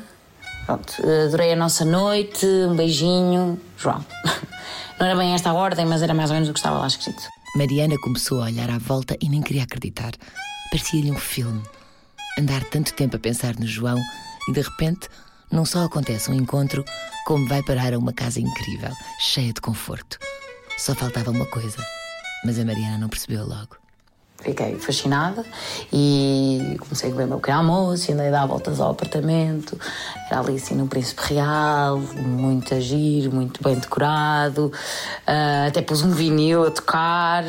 Pronto, 0.66 0.94
adorei 1.28 1.54
a 1.54 1.56
nossa 1.56 1.84
noite, 1.84 2.46
um 2.46 2.76
beijinho, 2.76 3.60
João. 3.78 4.06
Não 5.00 5.08
era 5.08 5.16
bem 5.18 5.34
esta 5.34 5.50
a 5.50 5.54
ordem, 5.54 5.86
mas 5.86 6.04
era 6.04 6.14
mais 6.14 6.30
ou 6.30 6.36
menos 6.36 6.48
o 6.50 6.54
que 6.54 6.60
estava 6.60 6.78
lá 6.78 6.88
escrito. 6.88 7.24
Mariana 7.56 7.96
começou 7.98 8.40
a 8.40 8.46
olhar 8.46 8.70
à 8.70 8.78
volta 8.78 9.18
e 9.20 9.28
nem 9.28 9.42
queria 9.42 9.64
acreditar. 9.64 10.12
Parecia-lhe 10.70 11.12
um 11.12 11.18
filme. 11.18 11.62
Andar 12.40 12.64
tanto 12.66 12.94
tempo 12.94 13.18
a 13.18 13.20
pensar 13.20 13.56
no 13.56 13.66
João 13.66 13.98
e 14.48 14.54
de 14.54 14.62
repente 14.62 15.10
não 15.52 15.66
só 15.66 15.84
acontece 15.84 16.32
um 16.32 16.34
encontro, 16.34 16.86
como 17.26 17.48
vai 17.48 17.62
parar 17.62 17.94
a 17.94 17.98
uma 17.98 18.14
casa 18.14 18.40
incrível, 18.40 18.92
cheia 19.20 19.52
de 19.52 19.60
conforto. 19.60 20.18
Só 20.78 20.96
faltava 20.96 21.32
uma 21.32 21.46
coisa, 21.46 21.78
mas 22.46 22.58
a 22.58 22.66
Mariana 22.66 22.98
não 22.98 23.10
percebeu 23.10 23.46
logo. 23.46 23.82
Fiquei 24.40 24.76
fascinada 24.80 25.46
e 25.94 26.76
comecei 26.80 27.10
a 27.10 27.12
comer 27.12 27.28
meu 27.28 27.38
pequeno 27.38 27.60
almoço 27.60 28.10
e 28.10 28.14
andei 28.16 28.30
a 28.30 28.32
dar 28.32 28.46
voltas 28.48 28.80
ao 28.80 28.90
apartamento. 28.90 29.80
Era 30.32 30.40
ali 30.40 30.56
assim 30.56 30.74
no 30.74 30.88
Príncipe 30.88 31.36
Real, 31.36 32.00
muito 32.00 32.74
agir, 32.74 33.30
muito 33.32 33.62
bem 33.62 33.76
decorado. 33.76 34.72
Uh, 35.28 35.68
até 35.68 35.84
pus 35.84 36.02
um 36.02 36.10
vinil 36.10 36.66
a 36.66 36.72
tocar. 36.72 37.44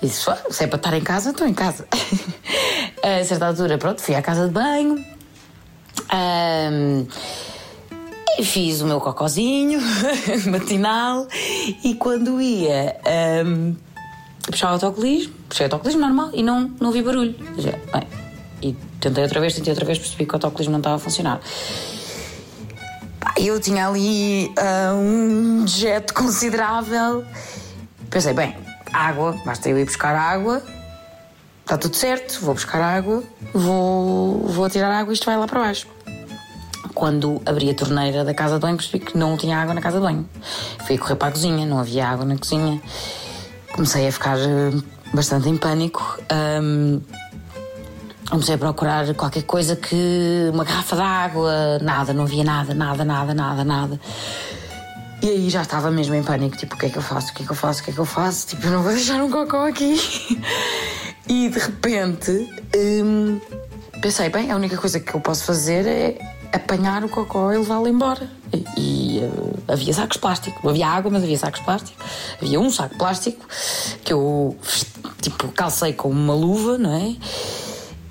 Disse: 0.00 0.30
se 0.50 0.62
é 0.62 0.68
para 0.68 0.76
estar 0.76 0.94
em 0.94 1.02
casa, 1.02 1.30
estou 1.30 1.48
em 1.48 1.54
casa. 1.54 1.88
a 3.02 3.24
certa 3.24 3.48
altura, 3.48 3.76
pronto, 3.76 4.00
fui 4.00 4.14
à 4.14 4.22
casa 4.22 4.46
de 4.46 4.52
banho 4.52 5.17
Um, 6.12 7.06
e 8.38 8.44
fiz 8.44 8.80
o 8.80 8.86
meu 8.86 9.00
cocozinho 9.00 9.80
matinal 10.48 11.26
e 11.82 11.94
quando 11.94 12.40
ia 12.40 12.96
um, 13.44 13.74
puxar 14.42 14.68
o 14.68 14.72
autocolismo, 14.74 15.34
puxei 15.48 15.66
o 15.66 15.66
autocolismo 15.66 16.00
normal 16.00 16.30
e 16.32 16.42
não, 16.42 16.70
não 16.80 16.86
ouvi 16.86 17.02
barulho. 17.02 17.34
E 18.62 18.72
tentei 19.00 19.24
outra 19.24 19.40
vez, 19.40 19.54
tentei 19.54 19.72
outra 19.72 19.84
vez, 19.84 19.98
percebi 19.98 20.24
que 20.24 20.32
o 20.32 20.36
autocolismo 20.36 20.72
não 20.72 20.78
estava 20.78 20.96
a 20.96 20.98
funcionar. 20.98 21.40
Eu 23.36 23.60
tinha 23.60 23.88
ali 23.88 24.52
uh, 24.56 24.94
um 24.96 25.66
jet 25.66 26.12
considerável. 26.12 27.24
Pensei, 28.08 28.32
bem, 28.32 28.56
água, 28.92 29.36
basta 29.44 29.68
eu 29.68 29.78
ir 29.78 29.84
buscar 29.84 30.14
água, 30.14 30.62
está 31.60 31.76
tudo 31.76 31.94
certo, 31.94 32.40
vou 32.40 32.54
buscar 32.54 32.80
água, 32.80 33.22
vou, 33.52 34.46
vou 34.46 34.70
tirar 34.70 34.90
água 34.90 35.12
e 35.12 35.14
isto 35.14 35.26
vai 35.26 35.36
lá 35.36 35.46
para 35.46 35.60
baixo. 35.60 35.86
Quando 36.98 37.40
abri 37.46 37.70
a 37.70 37.74
torneira 37.74 38.24
da 38.24 38.34
casa 38.34 38.56
de 38.56 38.60
banho, 38.60 38.76
percebi 38.76 38.98
que 38.98 39.16
não 39.16 39.36
tinha 39.36 39.56
água 39.56 39.72
na 39.72 39.80
casa 39.80 39.98
de 39.98 40.02
banho. 40.02 40.28
Fui 40.84 40.98
correr 40.98 41.14
para 41.14 41.28
a 41.28 41.30
cozinha, 41.30 41.64
não 41.64 41.78
havia 41.78 42.08
água 42.08 42.24
na 42.24 42.36
cozinha. 42.36 42.82
Comecei 43.72 44.08
a 44.08 44.10
ficar 44.10 44.36
eh, 44.36 44.72
bastante 45.14 45.48
em 45.48 45.56
pânico. 45.56 46.18
Um, 46.60 47.00
comecei 48.28 48.56
a 48.56 48.58
procurar 48.58 49.14
qualquer 49.14 49.44
coisa 49.44 49.76
que. 49.76 50.50
uma 50.52 50.64
garrafa 50.64 50.96
de 50.96 51.02
água, 51.02 51.78
nada, 51.80 52.12
não 52.12 52.24
havia 52.24 52.42
nada, 52.42 52.74
nada, 52.74 53.04
nada, 53.04 53.32
nada, 53.32 53.62
nada. 53.62 54.00
E 55.22 55.28
aí 55.28 55.48
já 55.48 55.62
estava 55.62 55.92
mesmo 55.92 56.16
em 56.16 56.24
pânico, 56.24 56.56
tipo, 56.56 56.74
o 56.74 56.78
que 56.78 56.86
é 56.86 56.90
que 56.90 56.98
eu 56.98 57.02
faço? 57.02 57.30
O 57.30 57.34
que 57.34 57.44
é 57.44 57.46
que 57.46 57.52
eu 57.52 57.56
faço? 57.56 57.80
O 57.80 57.84
que 57.84 57.90
é 57.90 57.94
que 57.94 58.00
eu 58.00 58.04
faço? 58.04 58.46
Tipo, 58.48 58.66
eu 58.66 58.72
não 58.72 58.82
vou 58.82 58.90
deixar 58.90 59.22
um 59.22 59.30
cocô 59.30 59.58
aqui. 59.58 59.96
e 61.30 61.48
de 61.48 61.58
repente 61.60 62.50
hum, 62.76 63.40
pensei, 64.02 64.28
bem, 64.30 64.50
a 64.50 64.56
única 64.56 64.76
coisa 64.76 64.98
que 64.98 65.14
eu 65.14 65.20
posso 65.20 65.44
fazer 65.44 65.86
é 65.86 66.27
apanhar 66.52 67.04
o 67.04 67.08
cocô 67.08 67.52
e 67.52 67.58
levá-lo 67.58 67.88
embora. 67.88 68.28
E, 68.52 68.64
e 68.80 69.18
uh, 69.20 69.58
havia 69.68 69.92
sacos 69.92 70.16
de 70.16 70.20
plástico, 70.20 70.60
não 70.62 70.70
havia 70.70 70.86
água, 70.86 71.10
mas 71.10 71.22
havia 71.22 71.38
sacos 71.38 71.60
de 71.60 71.64
plástico. 71.64 72.04
Havia 72.40 72.60
um 72.60 72.70
saco 72.70 72.94
de 72.94 72.98
plástico 72.98 73.46
que 74.04 74.12
eu, 74.12 74.56
tipo, 75.20 75.48
calcei 75.48 75.92
com 75.92 76.08
uma 76.08 76.34
luva, 76.34 76.78
não 76.78 76.92
é? 76.92 77.16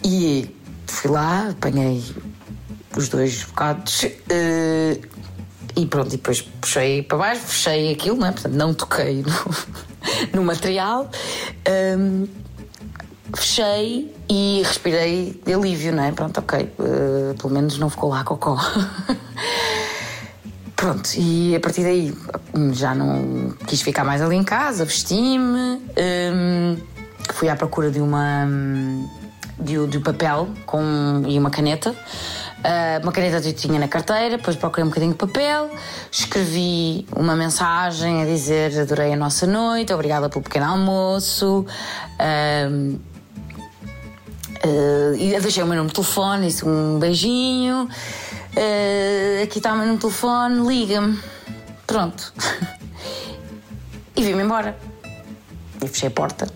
E 0.04 0.50
fui 0.86 1.12
lá, 1.12 1.50
apanhei 1.50 2.04
os 2.96 3.10
dois 3.10 3.44
bocados. 3.44 4.04
Uh, 4.04 5.18
e 5.76 5.86
pronto, 5.86 6.08
e 6.08 6.18
depois 6.18 6.42
puxei 6.42 7.04
para 7.04 7.18
baixo, 7.20 7.42
fechei 7.42 7.92
aquilo, 7.92 8.18
não 8.18 8.28
é? 8.28 8.32
Portanto, 8.32 8.54
não 8.54 8.74
toquei 8.74 9.24
no, 9.24 9.56
no 10.34 10.44
material. 10.44 11.10
Um, 11.98 12.28
fechei 13.34 14.14
e 14.30 14.62
respirei 14.66 15.40
de 15.46 15.54
alívio, 15.54 15.94
não 15.94 16.04
é? 16.04 16.12
Pronto, 16.12 16.40
ok, 16.40 16.74
uh, 16.80 17.36
pelo 17.36 17.54
menos 17.54 17.78
não 17.78 17.90
ficou 17.90 18.10
lá 18.10 18.24
cocó. 18.24 18.58
Pronto, 20.76 21.10
e 21.18 21.56
a 21.56 21.60
partir 21.60 21.82
daí 21.82 22.16
já 22.74 22.94
não 22.94 23.52
quis 23.66 23.82
ficar 23.82 24.04
mais 24.04 24.22
ali 24.22 24.36
em 24.36 24.44
casa, 24.44 24.86
vesti-me, 24.86 25.82
um, 25.98 26.78
fui 27.34 27.50
à 27.50 27.56
procura 27.56 27.90
de 27.90 28.00
uma 28.00 28.46
de, 29.60 29.88
de 29.88 30.00
papel 30.00 30.50
com, 30.68 31.24
e 31.28 31.40
uma 31.40 31.50
caneta 31.50 31.96
Uh, 32.58 33.04
uma 33.04 33.12
caneta 33.12 33.40
que 33.40 33.50
eu 33.50 33.54
tinha 33.54 33.80
na 33.80 33.88
carteira, 33.88 34.38
depois 34.38 34.56
procurei 34.56 34.84
um 34.84 34.88
bocadinho 34.88 35.12
de 35.12 35.18
papel, 35.18 35.70
escrevi 36.12 37.06
uma 37.16 37.36
mensagem 37.36 38.24
a 38.24 38.26
dizer 38.26 38.80
adorei 38.80 39.14
a 39.14 39.16
nossa 39.16 39.46
noite, 39.46 39.94
obrigada 39.94 40.28
pelo 40.28 40.44
pequeno 40.44 40.66
almoço. 40.66 41.66
Uh, 44.66 45.14
uh, 45.14 45.16
e 45.16 45.40
deixei 45.40 45.64
o 45.64 45.68
meu 45.68 45.76
número 45.76 45.88
de 45.90 45.94
telefone, 45.94 46.48
disse 46.48 46.66
um 46.66 47.00
beijinho. 47.00 47.88
aqui 49.44 49.58
está 49.60 49.74
o 49.74 49.78
meu 49.78 49.86
número 49.86 49.96
de 49.96 50.02
telefone, 50.02 50.68
liga-me. 50.68 51.20
Pronto. 51.86 52.34
e 54.16 54.24
vim-me 54.24 54.44
embora. 54.44 54.78
E 55.84 55.88
fechei 55.88 56.08
a 56.08 56.12
porta. 56.12 56.48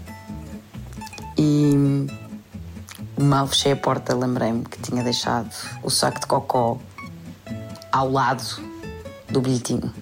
E 1.37 2.07
Mal 3.21 3.45
fechei 3.45 3.73
a 3.73 3.75
porta, 3.75 4.15
lembrei-me 4.15 4.63
que 4.65 4.81
tinha 4.81 5.03
deixado 5.03 5.51
o 5.83 5.91
saco 5.91 6.19
de 6.19 6.25
cocó 6.25 6.79
ao 7.91 8.09
lado 8.09 8.43
do 9.29 9.39
bilhetinho. 9.39 9.93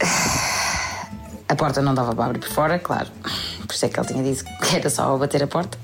A 1.48 1.54
porta 1.56 1.82
não 1.82 1.94
dava 1.94 2.14
para 2.14 2.26
abrir 2.26 2.38
por 2.38 2.48
fora, 2.48 2.78
claro. 2.78 3.10
Isso 3.76 3.84
é 3.84 3.90
que 3.90 4.00
ele 4.00 4.06
tinha 4.06 4.24
dito 4.24 4.42
que 4.62 4.76
era 4.76 4.88
só 4.88 5.14
bater 5.18 5.42
a 5.42 5.46
porta. 5.46 5.76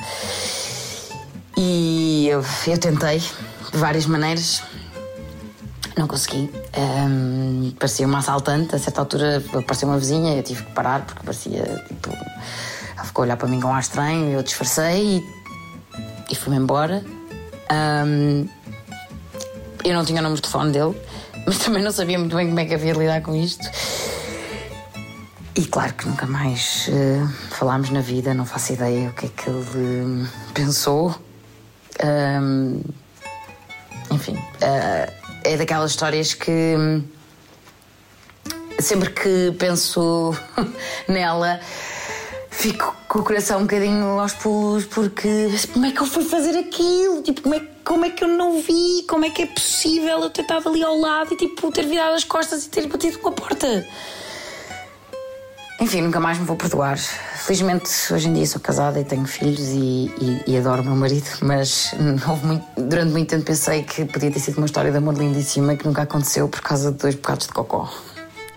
E 1.58 2.26
eu, 2.26 2.42
eu 2.66 2.78
tentei 2.78 3.18
de 3.18 3.76
várias 3.76 4.06
maneiras. 4.06 4.62
Não 5.94 6.06
consegui. 6.06 6.50
Um, 6.74 7.70
parecia 7.78 8.06
uma 8.06 8.20
assaltante. 8.20 8.74
A 8.74 8.78
certa 8.78 9.02
altura 9.02 9.44
apareceu 9.54 9.86
uma 9.90 9.98
vizinha 9.98 10.34
eu 10.34 10.42
tive 10.42 10.62
que 10.62 10.72
parar 10.72 11.04
porque 11.04 11.22
parecia 11.22 11.84
tipo 11.86 12.08
ela 12.08 13.04
ficou 13.04 13.24
a 13.24 13.26
olhar 13.26 13.36
para 13.36 13.46
mim 13.46 13.60
com 13.60 13.68
ar 13.68 13.80
estranho, 13.80 14.30
eu 14.30 14.42
disfarcei 14.42 15.18
e, 15.18 16.32
e 16.32 16.34
fui-me 16.34 16.56
embora. 16.58 17.04
Um, 17.70 18.48
eu 19.84 19.92
não 19.92 20.02
tinha 20.02 20.20
o 20.20 20.22
número 20.22 20.36
de 20.36 20.42
telefone 20.42 20.72
dele, 20.72 20.96
mas 21.46 21.58
também 21.58 21.82
não 21.82 21.92
sabia 21.92 22.18
muito 22.18 22.34
bem 22.34 22.46
como 22.46 22.58
é 22.58 22.64
que 22.64 22.72
havia 22.72 22.94
de 22.94 22.98
lidar 23.00 23.20
com 23.20 23.34
isto. 23.34 23.68
E 25.54 25.66
claro 25.66 25.92
que 25.92 26.08
nunca 26.08 26.24
mais 26.24 26.88
uh, 26.88 27.28
falámos 27.54 27.90
na 27.90 28.00
vida, 28.00 28.34
não 28.34 28.44
faço 28.46 28.72
ideia 28.72 29.10
o 29.10 29.12
que 29.12 29.26
é 29.26 29.28
que 29.28 29.48
ele 29.48 30.22
uh, 30.22 30.28
pensou. 30.54 31.14
Um, 32.02 32.80
enfim, 34.10 34.34
uh, 34.34 35.12
é 35.44 35.56
daquelas 35.56 35.92
histórias 35.92 36.34
que 36.34 36.50
hum, 36.50 37.04
sempre 38.78 39.10
que 39.10 39.54
penso 39.58 40.34
nela 41.08 41.60
fico 42.50 42.94
com 43.08 43.20
o 43.20 43.24
coração 43.24 43.58
um 43.58 43.62
bocadinho 43.62 44.20
aos 44.20 44.34
pulos 44.34 44.84
porque 44.84 45.48
como 45.72 45.86
é 45.86 45.90
que 45.90 46.00
eu 46.00 46.06
fui 46.06 46.24
fazer 46.24 46.56
aquilo? 46.58 47.22
Tipo, 47.22 47.42
como 47.42 47.54
é, 47.54 47.60
como 47.84 48.04
é 48.04 48.10
que 48.10 48.22
eu 48.22 48.28
não 48.28 48.60
vi? 48.60 49.04
Como 49.08 49.24
é 49.24 49.30
que 49.30 49.42
é 49.42 49.46
possível 49.46 50.20
eu 50.20 50.30
ter 50.30 50.42
estado 50.42 50.68
ali 50.68 50.82
ao 50.82 50.96
lado 50.96 51.32
e 51.34 51.36
tipo 51.36 51.72
ter 51.72 51.86
virado 51.86 52.14
as 52.14 52.24
costas 52.24 52.64
e 52.64 52.68
ter 52.68 52.86
batido 52.86 53.18
com 53.18 53.30
a 53.30 53.32
porta? 53.32 53.86
Enfim, 55.80 56.02
nunca 56.02 56.20
mais 56.20 56.38
me 56.38 56.44
vou 56.44 56.56
perdoar. 56.56 56.96
Felizmente, 56.98 57.90
hoje 58.12 58.28
em 58.28 58.34
dia 58.34 58.46
sou 58.46 58.60
casada 58.60 59.00
e 59.00 59.04
tenho 59.04 59.26
filhos 59.26 59.68
e, 59.68 60.12
e, 60.20 60.42
e 60.46 60.56
adoro 60.56 60.82
o 60.82 60.84
meu 60.84 60.94
marido, 60.94 61.26
mas 61.42 61.92
muito, 62.44 62.64
durante 62.76 63.10
muito 63.10 63.28
tempo 63.30 63.44
pensei 63.44 63.82
que 63.82 64.04
podia 64.04 64.30
ter 64.30 64.38
sido 64.38 64.58
uma 64.58 64.66
história 64.66 64.90
de 64.90 64.96
amor 64.96 65.14
lindíssima 65.14 65.76
que 65.76 65.84
nunca 65.84 66.02
aconteceu 66.02 66.48
por 66.48 66.60
causa 66.60 66.92
de 66.92 66.98
dois 66.98 67.14
bocados 67.14 67.46
de 67.46 67.52
cocó. 67.52 67.92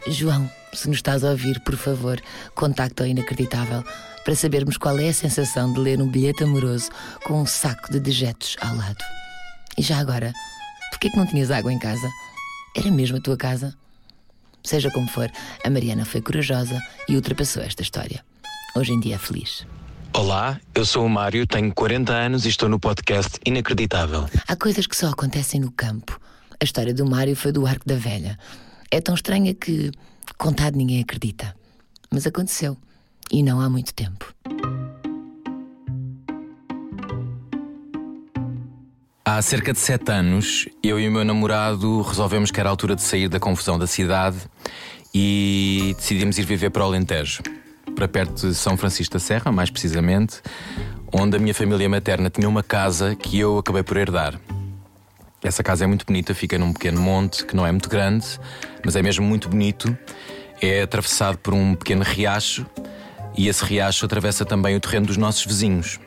João, 0.07 0.49
se 0.73 0.87
nos 0.87 0.97
estás 0.97 1.23
a 1.23 1.31
ouvir, 1.31 1.59
por 1.61 1.75
favor, 1.75 2.21
contacta 2.53 3.03
o 3.03 3.07
Inacreditável 3.07 3.83
para 4.23 4.35
sabermos 4.35 4.77
qual 4.77 4.99
é 4.99 5.09
a 5.09 5.13
sensação 5.13 5.73
de 5.73 5.79
ler 5.79 6.01
um 6.01 6.09
bilhete 6.09 6.43
amoroso 6.43 6.89
com 7.23 7.41
um 7.41 7.45
saco 7.45 7.91
de 7.91 7.99
dejetos 7.99 8.55
ao 8.61 8.75
lado. 8.75 9.03
E 9.77 9.81
já 9.81 9.97
agora, 9.97 10.31
por 10.91 10.99
que 10.99 11.15
não 11.15 11.25
tinhas 11.25 11.49
água 11.49 11.71
em 11.71 11.79
casa? 11.79 12.09
Era 12.75 12.91
mesmo 12.91 13.17
a 13.17 13.21
tua 13.21 13.37
casa? 13.37 13.75
Seja 14.65 14.89
como 14.91 15.07
for, 15.07 15.31
a 15.63 15.69
Mariana 15.69 16.03
foi 16.03 16.21
corajosa 16.21 16.81
e 17.07 17.15
ultrapassou 17.15 17.63
esta 17.63 17.81
história. 17.81 18.25
Hoje 18.75 18.91
em 18.91 18.99
dia 18.99 19.15
é 19.15 19.17
feliz. 19.17 19.65
Olá, 20.11 20.59
eu 20.73 20.85
sou 20.85 21.05
o 21.05 21.09
Mário, 21.09 21.45
tenho 21.45 21.73
40 21.73 22.11
anos 22.11 22.45
e 22.45 22.49
estou 22.49 22.67
no 22.67 22.79
podcast 22.79 23.39
Inacreditável. 23.45 24.27
Há 24.47 24.55
coisas 24.55 24.87
que 24.87 24.95
só 24.95 25.09
acontecem 25.09 25.61
no 25.61 25.71
campo. 25.71 26.19
A 26.59 26.63
história 26.63 26.93
do 26.93 27.05
Mário 27.05 27.35
foi 27.35 27.51
do 27.51 27.65
Arco 27.67 27.87
da 27.87 27.95
Velha. 27.95 28.39
É 28.89 28.99
tão 28.99 29.13
estranha 29.13 29.53
que 29.53 29.91
Contado 30.37 30.75
ninguém 30.75 31.01
acredita. 31.01 31.55
Mas 32.11 32.27
aconteceu. 32.27 32.77
E 33.31 33.41
não 33.41 33.59
há 33.61 33.69
muito 33.69 33.93
tempo. 33.93 34.33
Há 39.27 39.41
cerca 39.41 39.73
de 39.73 39.79
sete 39.79 40.11
anos, 40.11 40.69
eu 40.83 40.99
e 40.99 41.09
o 41.09 41.11
meu 41.11 41.25
namorado 41.25 42.03
resolvemos 42.03 42.51
que 42.51 42.59
era 42.59 42.69
a 42.69 42.71
altura 42.71 42.95
de 42.95 43.01
sair 43.01 43.27
da 43.27 43.39
confusão 43.39 43.79
da 43.79 43.87
cidade 43.87 44.37
e 45.11 45.95
decidimos 45.97 46.37
ir 46.37 46.43
viver 46.43 46.69
para 46.69 46.83
o 46.83 46.85
Alentejo, 46.85 47.41
para 47.95 48.07
perto 48.07 48.47
de 48.47 48.53
São 48.53 48.77
Francisco 48.77 49.13
da 49.13 49.19
Serra, 49.19 49.51
mais 49.51 49.71
precisamente, 49.71 50.43
onde 51.11 51.37
a 51.37 51.39
minha 51.39 51.55
família 51.55 51.89
materna 51.89 52.29
tinha 52.29 52.47
uma 52.47 52.61
casa 52.61 53.15
que 53.15 53.39
eu 53.39 53.57
acabei 53.57 53.81
por 53.81 53.97
herdar. 53.97 54.39
Essa 55.43 55.63
casa 55.63 55.85
é 55.85 55.87
muito 55.87 56.05
bonita, 56.05 56.35
fica 56.35 56.59
num 56.59 56.71
pequeno 56.71 57.01
monte 57.01 57.47
que 57.47 57.55
não 57.55 57.65
é 57.65 57.71
muito 57.71 57.89
grande, 57.89 58.27
mas 58.85 58.95
é 58.95 59.01
mesmo 59.01 59.25
muito 59.25 59.49
bonito. 59.49 59.97
É 60.61 60.83
atravessado 60.83 61.39
por 61.39 61.55
um 61.55 61.73
pequeno 61.73 62.03
riacho 62.03 62.63
e 63.35 63.47
esse 63.47 63.65
riacho 63.65 64.05
atravessa 64.05 64.45
também 64.45 64.75
o 64.75 64.79
terreno 64.79 65.07
dos 65.07 65.17
nossos 65.17 65.43
vizinhos, 65.43 65.99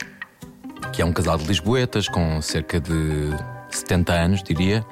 que 0.93 1.03
é 1.03 1.05
um 1.05 1.13
casal 1.13 1.39
de 1.39 1.45
lisboetas 1.45 2.09
com 2.09 2.41
cerca 2.43 2.81
de 2.81 3.31
70 3.71 4.13
anos, 4.13 4.43
diria, 4.43 4.85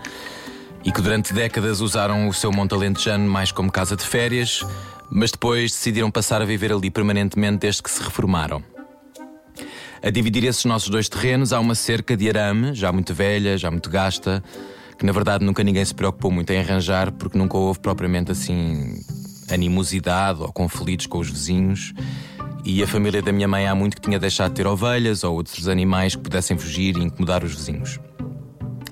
e 0.84 0.92
que 0.92 1.00
durante 1.00 1.32
décadas 1.32 1.80
usaram 1.80 2.28
o 2.28 2.32
seu 2.32 2.52
Monte 2.52 2.74
Alentejano 2.74 3.28
mais 3.28 3.50
como 3.50 3.70
casa 3.70 3.96
de 3.96 4.04
férias, 4.04 4.64
mas 5.10 5.30
depois 5.30 5.72
decidiram 5.72 6.10
passar 6.10 6.42
a 6.42 6.44
viver 6.44 6.72
ali 6.72 6.90
permanentemente 6.90 7.58
desde 7.58 7.82
que 7.82 7.90
se 7.90 8.02
reformaram. 8.02 8.62
A 10.02 10.10
dividir 10.10 10.44
esses 10.44 10.64
nossos 10.64 10.88
dois 10.88 11.08
terrenos 11.08 11.52
há 11.52 11.58
uma 11.58 11.74
cerca 11.74 12.16
de 12.16 12.28
arame, 12.28 12.74
já 12.74 12.92
muito 12.92 13.12
velha, 13.12 13.56
já 13.58 13.70
muito 13.70 13.90
gasta, 13.90 14.42
que 14.98 15.04
na 15.04 15.12
verdade 15.12 15.44
nunca 15.44 15.64
ninguém 15.64 15.84
se 15.84 15.94
preocupou 15.94 16.30
muito 16.30 16.50
em 16.52 16.58
arranjar, 16.58 17.10
porque 17.12 17.36
nunca 17.36 17.56
houve 17.56 17.80
propriamente 17.80 18.30
assim 18.30 19.00
animosidade 19.50 20.40
ou 20.40 20.52
conflitos 20.52 21.06
com 21.06 21.18
os 21.18 21.30
vizinhos. 21.30 21.92
E 22.68 22.82
a 22.82 22.86
família 22.88 23.22
da 23.22 23.30
minha 23.30 23.46
mãe 23.46 23.68
há 23.68 23.76
muito 23.76 23.94
que 23.94 24.02
tinha 24.02 24.18
deixado 24.18 24.48
de 24.48 24.56
ter 24.56 24.66
ovelhas 24.66 25.22
ou 25.22 25.36
outros 25.36 25.68
animais 25.68 26.16
que 26.16 26.22
pudessem 26.22 26.58
fugir 26.58 26.96
e 26.96 27.00
incomodar 27.00 27.44
os 27.44 27.54
vizinhos. 27.54 28.00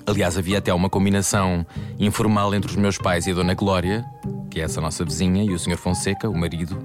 Aliás, 0.07 0.39
havia 0.39 0.59
até 0.59 0.73
uma 0.73 0.89
combinação 0.89 1.67
informal 1.99 2.55
entre 2.55 2.71
os 2.71 2.77
meus 2.77 2.99
pais 2.99 3.27
e 3.27 3.33
a 3.33 3.35
Dona 3.35 3.53
Glória, 3.53 4.05
que 4.49 4.61
é 4.61 4.63
essa 4.63 4.81
nossa 4.81 5.05
vizinha, 5.05 5.43
e 5.43 5.53
o 5.53 5.59
Sr. 5.59 5.77
Fonseca, 5.77 6.31
o 6.31 6.39
marido, 6.39 6.79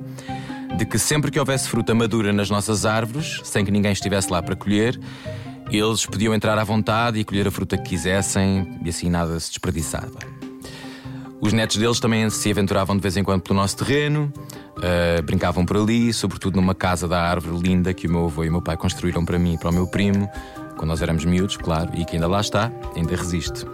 de 0.75 0.83
que 0.83 0.97
sempre 0.97 1.29
que 1.29 1.39
houvesse 1.39 1.69
fruta 1.69 1.93
madura 1.93 2.33
nas 2.33 2.49
nossas 2.49 2.87
árvores, 2.87 3.39
sem 3.43 3.63
que 3.63 3.69
ninguém 3.69 3.91
estivesse 3.91 4.31
lá 4.31 4.41
para 4.41 4.55
colher, 4.55 4.99
eles 5.69 6.07
podiam 6.07 6.33
entrar 6.33 6.57
à 6.57 6.63
vontade 6.63 7.19
e 7.19 7.23
colher 7.23 7.47
a 7.47 7.51
fruta 7.51 7.77
que 7.77 7.89
quisessem 7.89 8.79
e 8.83 8.89
assim 8.89 9.11
nada 9.11 9.39
se 9.39 9.49
desperdiçava. 9.49 10.17
Os 11.39 11.53
netos 11.53 11.77
deles 11.77 11.99
também 11.99 12.29
se 12.31 12.49
aventuravam 12.49 12.95
de 12.95 13.01
vez 13.01 13.15
em 13.15 13.23
quando 13.23 13.43
pelo 13.43 13.59
nosso 13.59 13.77
terreno, 13.77 14.33
uh, 14.79 15.21
brincavam 15.23 15.65
por 15.65 15.77
ali, 15.77 16.11
sobretudo 16.13 16.55
numa 16.55 16.75
casa 16.75 17.07
da 17.07 17.21
árvore 17.21 17.61
linda 17.61 17.93
que 17.93 18.07
o 18.07 18.11
meu 18.11 18.25
avô 18.25 18.43
e 18.43 18.49
o 18.49 18.51
meu 18.51 18.61
pai 18.61 18.77
construíram 18.77 19.23
para 19.25 19.37
mim 19.37 19.53
e 19.53 19.57
para 19.57 19.69
o 19.69 19.73
meu 19.73 19.87
primo, 19.87 20.29
quando 20.77 20.89
nós 20.89 21.01
éramos 21.01 21.25
miúdos, 21.25 21.57
claro, 21.57 21.91
e 21.93 22.05
que 22.05 22.15
ainda 22.15 22.27
lá 22.27 22.41
está, 22.41 22.71
ainda 22.95 23.15
resiste. 23.15 23.65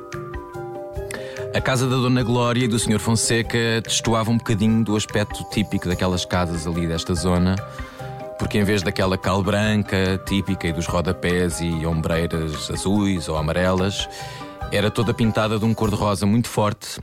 A 1.53 1.61
casa 1.61 1.87
da 1.87 1.95
Dona 1.95 2.21
Glória 2.21 2.65
e 2.65 2.67
do 2.67 2.77
Sr. 2.77 2.99
Fonseca 2.99 3.81
destoava 3.81 4.29
um 4.29 4.37
bocadinho 4.37 4.83
do 4.83 4.95
aspecto 4.95 5.43
típico 5.51 5.87
daquelas 5.87 6.25
casas 6.25 6.67
ali 6.67 6.85
desta 6.85 7.13
zona, 7.13 7.55
porque 8.37 8.57
em 8.57 8.63
vez 8.63 8.83
daquela 8.83 9.17
cal 9.17 9.41
branca 9.41 10.21
típica 10.25 10.67
e 10.67 10.73
dos 10.73 10.85
rodapés 10.85 11.61
e 11.61 11.85
ombreiras 11.85 12.69
azuis 12.69 13.29
ou 13.29 13.37
amarelas, 13.37 14.09
era 14.71 14.91
toda 14.91 15.13
pintada 15.13 15.57
de 15.57 15.63
um 15.63 15.73
cor-de-rosa 15.73 16.25
muito 16.25 16.49
forte 16.49 16.99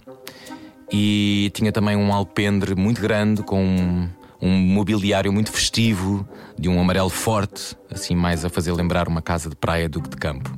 e 0.92 1.50
tinha 1.55 1.72
também 1.72 1.96
um 1.96 2.12
alpendre 2.12 2.74
muito 2.74 3.00
grande 3.00 3.42
com 3.42 3.64
um, 3.64 4.09
um, 4.40 4.50
mobiliário 4.50 5.33
muito 5.33 5.50
festivo, 5.50 6.28
de 6.59 6.68
um 6.68 6.78
amarelo 6.78 7.09
forte, 7.09 7.74
assim 7.90 8.14
mais 8.14 8.44
a 8.44 8.50
fazer 8.50 8.72
lembrar 8.72 9.09
uma 9.09 9.22
casa 9.22 9.48
de 9.48 9.57
praia 9.57 9.88
do 9.88 10.02
que 10.02 10.11
de 10.11 10.16
campo. 10.16 10.55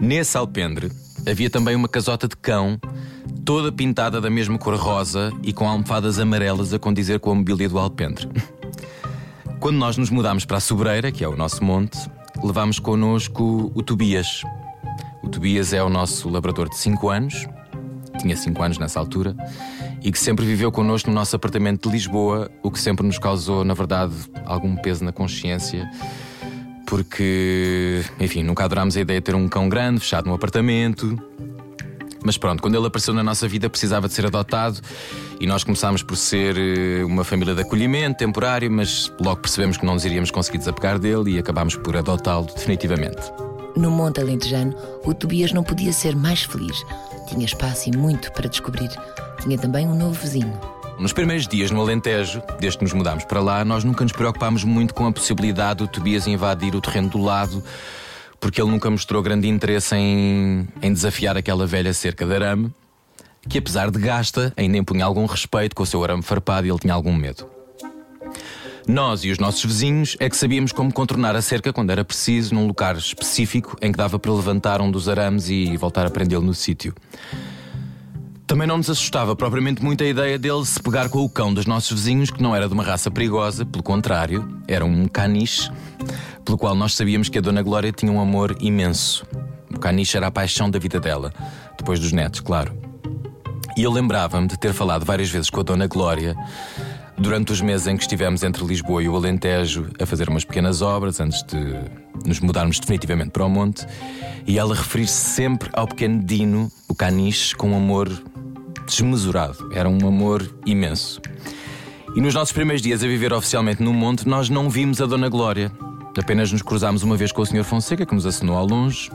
Nesse 0.00 0.38
alpendre 0.38 0.90
havia 1.28 1.50
também 1.50 1.76
uma 1.76 1.88
casota 1.88 2.26
de 2.26 2.36
cão, 2.36 2.80
toda 3.44 3.70
pintada 3.70 4.18
da 4.18 4.30
mesma 4.30 4.58
cor 4.58 4.76
rosa 4.76 5.30
e 5.42 5.52
com 5.52 5.68
almofadas 5.68 6.18
amarelas 6.18 6.72
a 6.72 6.78
condizer 6.78 7.20
com 7.20 7.32
a 7.32 7.34
mobília 7.34 7.68
do 7.68 7.78
alpendre. 7.78 8.26
Quando 9.60 9.76
nós 9.76 9.98
nos 9.98 10.08
mudámos 10.08 10.46
para 10.46 10.56
a 10.56 10.60
Sobreira, 10.60 11.12
que 11.12 11.22
é 11.22 11.28
o 11.28 11.36
nosso 11.36 11.62
monte, 11.62 11.98
levámos 12.42 12.78
connosco 12.78 13.70
o 13.74 13.82
Tobias. 13.82 14.42
O 15.22 15.28
Tobias 15.28 15.74
é 15.74 15.82
o 15.82 15.90
nosso 15.90 16.30
labrador 16.30 16.70
de 16.70 16.78
5 16.78 17.10
anos, 17.10 17.46
tinha 18.22 18.36
5 18.36 18.62
anos 18.62 18.78
nessa 18.78 18.98
altura, 18.98 19.36
e 20.02 20.10
que 20.10 20.18
sempre 20.18 20.44
viveu 20.44 20.70
connosco 20.72 21.08
no 21.08 21.14
nosso 21.14 21.34
apartamento 21.36 21.88
de 21.88 21.94
Lisboa, 21.94 22.50
o 22.62 22.70
que 22.70 22.78
sempre 22.78 23.06
nos 23.06 23.18
causou, 23.18 23.64
na 23.64 23.74
verdade, 23.74 24.14
algum 24.44 24.76
peso 24.76 25.04
na 25.04 25.12
consciência, 25.12 25.88
porque, 26.86 28.02
enfim, 28.18 28.42
nunca 28.42 28.64
adorámos 28.64 28.96
a 28.96 29.00
ideia 29.00 29.20
de 29.20 29.24
ter 29.24 29.34
um 29.34 29.48
cão 29.48 29.68
grande, 29.68 30.00
fechado 30.00 30.26
num 30.26 30.34
apartamento. 30.34 31.16
Mas 32.24 32.36
pronto, 32.36 32.60
quando 32.60 32.76
ele 32.76 32.86
apareceu 32.86 33.14
na 33.14 33.22
nossa 33.22 33.48
vida 33.48 33.70
precisava 33.70 34.08
de 34.08 34.12
ser 34.12 34.26
adotado 34.26 34.80
e 35.40 35.46
nós 35.46 35.64
começámos 35.64 36.02
por 36.02 36.16
ser 36.16 36.56
eh, 36.58 37.04
uma 37.04 37.24
família 37.24 37.54
de 37.54 37.62
acolhimento 37.62 38.18
temporário, 38.18 38.70
mas 38.70 39.10
logo 39.20 39.40
percebemos 39.40 39.78
que 39.78 39.86
não 39.86 39.94
nos 39.94 40.04
iríamos 40.04 40.30
conseguir 40.30 40.58
desapegar 40.58 40.98
dele 40.98 41.36
e 41.36 41.38
acabámos 41.38 41.76
por 41.76 41.96
adotá-lo 41.96 42.46
definitivamente. 42.54 43.49
No 43.76 43.90
Monte 43.90 44.20
Alentejano, 44.20 44.74
o 45.04 45.14
Tobias 45.14 45.52
não 45.52 45.62
podia 45.62 45.92
ser 45.92 46.16
mais 46.16 46.42
feliz. 46.42 46.84
Tinha 47.28 47.44
espaço 47.44 47.88
e 47.88 47.96
muito 47.96 48.32
para 48.32 48.48
descobrir. 48.48 48.90
Tinha 49.40 49.56
também 49.56 49.86
um 49.86 49.96
novo 49.96 50.14
vizinho. 50.14 50.58
Nos 50.98 51.14
primeiros 51.14 51.48
dias 51.48 51.70
no 51.70 51.80
Alentejo, 51.80 52.42
desde 52.58 52.78
que 52.78 52.84
nos 52.84 52.92
mudámos 52.92 53.24
para 53.24 53.40
lá, 53.40 53.64
nós 53.64 53.84
nunca 53.84 54.04
nos 54.04 54.12
preocupámos 54.12 54.64
muito 54.64 54.92
com 54.92 55.06
a 55.06 55.12
possibilidade 55.12 55.78
do 55.78 55.88
Tobias 55.88 56.26
invadir 56.26 56.74
o 56.74 56.80
terreno 56.80 57.08
do 57.08 57.18
lado, 57.18 57.64
porque 58.38 58.60
ele 58.60 58.70
nunca 58.70 58.90
mostrou 58.90 59.22
grande 59.22 59.48
interesse 59.48 59.94
em, 59.96 60.68
em 60.82 60.92
desafiar 60.92 61.38
aquela 61.38 61.66
velha 61.66 61.94
cerca 61.94 62.26
de 62.26 62.34
arame, 62.34 62.70
que 63.48 63.56
apesar 63.56 63.90
de 63.90 63.98
gasta, 63.98 64.52
ainda 64.56 64.76
impunha 64.76 65.06
algum 65.06 65.24
respeito 65.24 65.74
com 65.74 65.84
o 65.84 65.86
seu 65.86 66.04
arame 66.04 66.22
farpado 66.22 66.66
e 66.66 66.70
ele 66.70 66.78
tinha 66.78 66.92
algum 66.92 67.14
medo. 67.14 67.46
Nós 68.90 69.22
e 69.22 69.30
os 69.30 69.38
nossos 69.38 69.64
vizinhos 69.64 70.16
é 70.18 70.28
que 70.28 70.36
sabíamos 70.36 70.72
como 70.72 70.92
contornar 70.92 71.36
a 71.36 71.40
cerca 71.40 71.72
quando 71.72 71.90
era 71.90 72.04
preciso, 72.04 72.56
num 72.56 72.66
lugar 72.66 72.96
específico 72.96 73.76
em 73.80 73.92
que 73.92 73.96
dava 73.96 74.18
para 74.18 74.32
levantar 74.32 74.80
um 74.80 74.90
dos 74.90 75.08
arames 75.08 75.48
e 75.48 75.76
voltar 75.76 76.06
a 76.06 76.10
prendê-lo 76.10 76.44
no 76.44 76.52
sítio. 76.52 76.92
Também 78.48 78.66
não 78.66 78.78
nos 78.78 78.90
assustava 78.90 79.36
propriamente 79.36 79.80
muito 79.80 80.02
a 80.02 80.06
ideia 80.08 80.36
dele 80.36 80.64
se 80.66 80.82
pegar 80.82 81.08
com 81.08 81.20
o 81.20 81.30
cão 81.30 81.54
dos 81.54 81.66
nossos 81.66 82.00
vizinhos, 82.00 82.32
que 82.32 82.42
não 82.42 82.54
era 82.54 82.66
de 82.66 82.74
uma 82.74 82.82
raça 82.82 83.12
perigosa, 83.12 83.64
pelo 83.64 83.84
contrário, 83.84 84.60
era 84.66 84.84
um 84.84 85.06
caniche, 85.06 85.70
pelo 86.44 86.58
qual 86.58 86.74
nós 86.74 86.94
sabíamos 86.94 87.28
que 87.28 87.38
a 87.38 87.40
Dona 87.40 87.62
Glória 87.62 87.92
tinha 87.92 88.10
um 88.10 88.20
amor 88.20 88.56
imenso. 88.60 89.24
O 89.72 89.78
caniche 89.78 90.16
era 90.16 90.26
a 90.26 90.32
paixão 90.32 90.68
da 90.68 90.80
vida 90.80 90.98
dela, 90.98 91.32
depois 91.78 92.00
dos 92.00 92.10
netos, 92.10 92.40
claro. 92.40 92.76
E 93.76 93.84
eu 93.84 93.92
lembrava-me 93.92 94.48
de 94.48 94.58
ter 94.58 94.72
falado 94.72 95.04
várias 95.04 95.30
vezes 95.30 95.48
com 95.48 95.60
a 95.60 95.62
Dona 95.62 95.86
Glória 95.86 96.36
durante 97.20 97.52
os 97.52 97.60
meses 97.60 97.86
em 97.86 97.96
que 97.96 98.02
estivemos 98.02 98.42
entre 98.42 98.64
Lisboa 98.64 99.02
e 99.02 99.08
o 99.08 99.14
Alentejo 99.14 99.88
a 100.00 100.06
fazer 100.06 100.28
umas 100.28 100.44
pequenas 100.44 100.80
obras 100.80 101.20
antes 101.20 101.42
de 101.42 101.58
nos 102.26 102.40
mudarmos 102.40 102.80
definitivamente 102.80 103.30
para 103.30 103.44
o 103.44 103.48
monte, 103.48 103.86
e 104.46 104.58
ela 104.58 104.74
referir-se 104.74 105.12
sempre 105.12 105.68
ao 105.74 105.86
pequeno 105.86 106.24
Dino, 106.24 106.72
o 106.88 106.94
caniche, 106.94 107.54
com 107.54 107.70
um 107.70 107.76
amor 107.76 108.10
desmesurado. 108.86 109.70
Era 109.72 109.88
um 109.88 110.06
amor 110.06 110.50
imenso. 110.64 111.20
E 112.16 112.20
nos 112.20 112.34
nossos 112.34 112.52
primeiros 112.52 112.82
dias 112.82 113.04
a 113.04 113.06
viver 113.06 113.32
oficialmente 113.32 113.82
no 113.82 113.92
monte, 113.92 114.26
nós 114.26 114.48
não 114.48 114.68
vimos 114.68 115.00
a 115.00 115.06
Dona 115.06 115.28
Glória. 115.28 115.70
Apenas 116.18 116.50
nos 116.50 116.62
cruzámos 116.62 117.02
uma 117.02 117.16
vez 117.16 117.30
com 117.30 117.42
o 117.42 117.46
Sr. 117.46 117.64
Fonseca, 117.64 118.04
que 118.04 118.14
nos 118.14 118.26
assinou 118.26 118.56
ao 118.56 118.66
longe. 118.66 119.10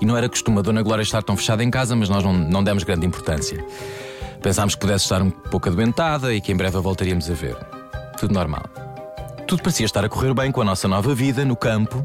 E 0.00 0.06
não 0.06 0.16
era 0.16 0.28
costume 0.28 0.58
a 0.58 0.62
Dona 0.62 0.82
Glória 0.82 1.02
estar 1.02 1.22
tão 1.22 1.36
fechada 1.36 1.64
em 1.64 1.70
casa, 1.70 1.96
mas 1.96 2.08
nós 2.08 2.22
não, 2.22 2.32
não 2.32 2.62
demos 2.62 2.84
grande 2.84 3.06
importância. 3.06 3.64
Pensámos 4.42 4.74
que 4.74 4.80
pudesse 4.80 5.04
estar 5.04 5.22
um 5.22 5.30
pouco 5.30 5.68
adoentada 5.68 6.34
e 6.34 6.40
que 6.40 6.50
em 6.50 6.56
breve 6.56 6.76
a 6.76 6.80
voltaríamos 6.80 7.30
a 7.30 7.34
ver. 7.34 7.56
Tudo 8.18 8.34
normal. 8.34 8.64
Tudo 9.46 9.62
parecia 9.62 9.86
estar 9.86 10.04
a 10.04 10.08
correr 10.08 10.34
bem 10.34 10.50
com 10.50 10.60
a 10.60 10.64
nossa 10.64 10.88
nova 10.88 11.14
vida 11.14 11.44
no 11.44 11.54
campo, 11.54 12.02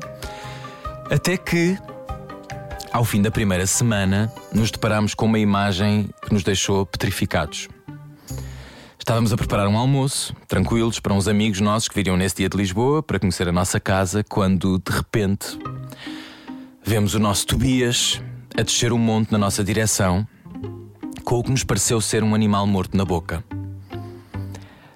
até 1.10 1.36
que, 1.36 1.78
ao 2.94 3.04
fim 3.04 3.24
da 3.24 3.32
primeira 3.32 3.66
semana, 3.66 4.32
nos 4.54 4.70
deparámos 4.70 5.16
com 5.16 5.26
uma 5.26 5.40
imagem 5.40 6.10
que 6.22 6.32
nos 6.32 6.44
deixou 6.44 6.86
petrificados. 6.86 7.70
Estávamos 9.00 9.34
a 9.34 9.38
preparar 9.38 9.68
um 9.68 9.78
almoço, 9.78 10.36
tranquilos, 10.48 11.00
para 11.00 11.14
uns 11.14 11.28
amigos 11.28 11.60
nossos 11.60 11.88
que 11.90 11.96
viriam 11.96 12.18
nesse 12.18 12.36
dia 12.36 12.50
de 12.50 12.58
Lisboa 12.58 13.02
para 13.02 13.18
conhecer 13.18 13.48
a 13.48 13.52
nossa 13.52 13.80
casa, 13.80 14.24
quando, 14.24 14.78
de 14.78 14.92
repente, 14.92 15.58
vemos 16.84 17.16
o 17.16 17.20
nosso 17.20 17.48
Tobias 17.48 18.22
a 18.56 18.62
descer 18.62 18.94
um 18.94 19.00
monte 19.00 19.32
na 19.32 19.38
nossa 19.38 19.64
direção 19.64 20.28
com 21.28 21.40
o 21.40 21.44
que 21.44 21.52
nos 21.52 21.62
pareceu 21.62 22.00
ser 22.00 22.24
um 22.24 22.34
animal 22.34 22.66
morto 22.66 22.96
na 22.96 23.04
boca. 23.04 23.44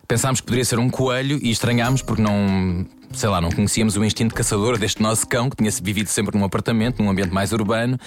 Pensámos 0.07 0.39
que 0.39 0.45
poderia 0.45 0.63
ser 0.63 0.79
um 0.79 0.89
coelho 0.89 1.37
e 1.43 1.51
estranhámos 1.51 2.01
porque 2.01 2.21
não, 2.21 2.85
sei 3.11 3.27
lá, 3.27 3.41
não 3.41 3.51
conhecíamos 3.51 3.97
o 3.97 4.05
instinto 4.05 4.33
caçador 4.33 4.77
deste 4.77 5.01
nosso 5.01 5.27
cão 5.27 5.49
que 5.49 5.57
tinha 5.57 5.69
vivido 5.83 6.07
sempre 6.07 6.37
num 6.37 6.45
apartamento, 6.45 7.03
num 7.03 7.09
ambiente 7.09 7.33
mais 7.33 7.51
urbano. 7.51 7.99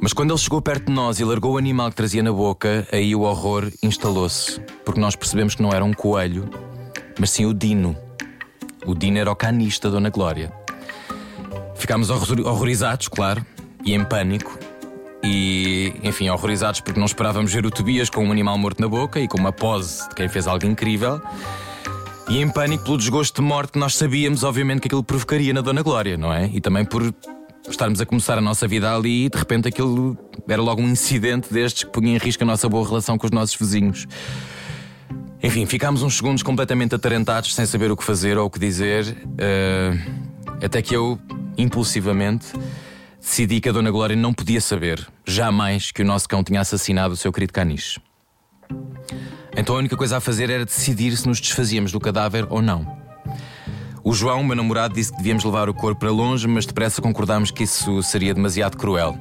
Mas 0.00 0.12
quando 0.12 0.30
ele 0.30 0.38
chegou 0.38 0.62
perto 0.62 0.86
de 0.86 0.92
nós 0.92 1.18
e 1.18 1.24
largou 1.24 1.54
o 1.54 1.58
animal 1.58 1.90
que 1.90 1.96
trazia 1.96 2.22
na 2.22 2.32
boca, 2.32 2.86
aí 2.92 3.16
o 3.16 3.22
horror 3.22 3.68
instalou-se, 3.82 4.60
porque 4.84 5.00
nós 5.00 5.16
percebemos 5.16 5.56
que 5.56 5.62
não 5.62 5.72
era 5.72 5.84
um 5.84 5.92
coelho, 5.92 6.48
mas 7.18 7.30
sim 7.30 7.46
o 7.46 7.52
Dino. 7.52 7.96
O 8.86 8.94
Dino 8.94 9.18
era 9.18 9.32
o 9.32 9.34
canista 9.34 9.90
Dona 9.90 10.08
Glória. 10.08 10.52
Ficámos 11.74 12.10
horrorizados, 12.10 13.08
claro, 13.08 13.44
e 13.84 13.92
em 13.92 14.04
pânico, 14.04 14.56
e, 15.24 15.94
enfim, 16.02 16.28
horrorizados 16.28 16.80
porque 16.80 16.98
não 16.98 17.06
esperávamos 17.06 17.52
ver 17.52 17.64
o 17.64 17.70
Tobias 17.70 18.10
com 18.10 18.24
um 18.24 18.30
animal 18.30 18.58
morto 18.58 18.80
na 18.80 18.88
boca 18.88 19.18
e 19.18 19.26
com 19.26 19.38
uma 19.38 19.52
pose 19.52 20.08
de 20.08 20.14
quem 20.14 20.28
fez 20.28 20.46
algo 20.46 20.66
incrível. 20.66 21.20
E 22.28 22.40
em 22.40 22.48
pânico 22.48 22.84
pelo 22.84 22.98
desgosto 22.98 23.40
de 23.40 23.46
morte 23.46 23.78
nós 23.78 23.96
sabíamos, 23.96 24.44
obviamente, 24.44 24.80
que 24.80 24.88
aquilo 24.88 25.02
provocaria 25.02 25.52
na 25.52 25.60
Dona 25.60 25.82
Glória, 25.82 26.16
não 26.16 26.32
é? 26.32 26.50
E 26.52 26.60
também 26.60 26.84
por 26.84 27.14
estarmos 27.68 28.00
a 28.00 28.06
começar 28.06 28.36
a 28.36 28.40
nossa 28.40 28.68
vida 28.68 28.94
ali 28.94 29.26
e 29.26 29.28
de 29.30 29.38
repente 29.38 29.68
aquilo 29.68 30.16
era 30.46 30.60
logo 30.60 30.82
um 30.82 30.88
incidente 30.88 31.52
destes 31.52 31.84
que 31.84 31.90
punha 31.90 32.14
em 32.14 32.18
risco 32.18 32.42
a 32.42 32.46
nossa 32.46 32.68
boa 32.68 32.86
relação 32.86 33.16
com 33.16 33.26
os 33.26 33.32
nossos 33.32 33.56
vizinhos. 33.56 34.06
Enfim, 35.42 35.66
ficámos 35.66 36.02
uns 36.02 36.16
segundos 36.16 36.42
completamente 36.42 36.94
atarentados, 36.94 37.54
sem 37.54 37.66
saber 37.66 37.90
o 37.90 37.96
que 37.96 38.04
fazer 38.04 38.38
ou 38.38 38.46
o 38.46 38.50
que 38.50 38.58
dizer, 38.58 39.16
uh, 39.24 40.64
até 40.64 40.80
que 40.80 40.96
eu, 40.96 41.18
impulsivamente, 41.58 42.46
decidi 43.24 43.58
que 43.58 43.70
a 43.70 43.72
Dona 43.72 43.90
Glória 43.90 44.14
não 44.14 44.34
podia 44.34 44.60
saber, 44.60 45.04
jamais, 45.26 45.90
que 45.90 46.02
o 46.02 46.04
nosso 46.04 46.28
cão 46.28 46.44
tinha 46.44 46.60
assassinado 46.60 47.14
o 47.14 47.16
seu 47.16 47.32
querido 47.32 47.54
caniche. 47.54 47.98
Então 49.56 49.74
a 49.74 49.78
única 49.78 49.96
coisa 49.96 50.18
a 50.18 50.20
fazer 50.20 50.50
era 50.50 50.64
decidir 50.64 51.16
se 51.16 51.26
nos 51.26 51.40
desfazíamos 51.40 51.90
do 51.90 51.98
cadáver 51.98 52.46
ou 52.50 52.60
não. 52.60 52.86
O 54.04 54.12
João, 54.12 54.44
meu 54.44 54.54
namorado, 54.54 54.94
disse 54.94 55.10
que 55.10 55.16
devíamos 55.16 55.42
levar 55.42 55.70
o 55.70 55.74
corpo 55.74 56.00
para 56.00 56.10
longe, 56.10 56.46
mas 56.46 56.66
depressa 56.66 57.00
concordámos 57.00 57.50
que 57.50 57.62
isso 57.62 58.02
seria 58.02 58.34
demasiado 58.34 58.76
cruel. 58.76 59.18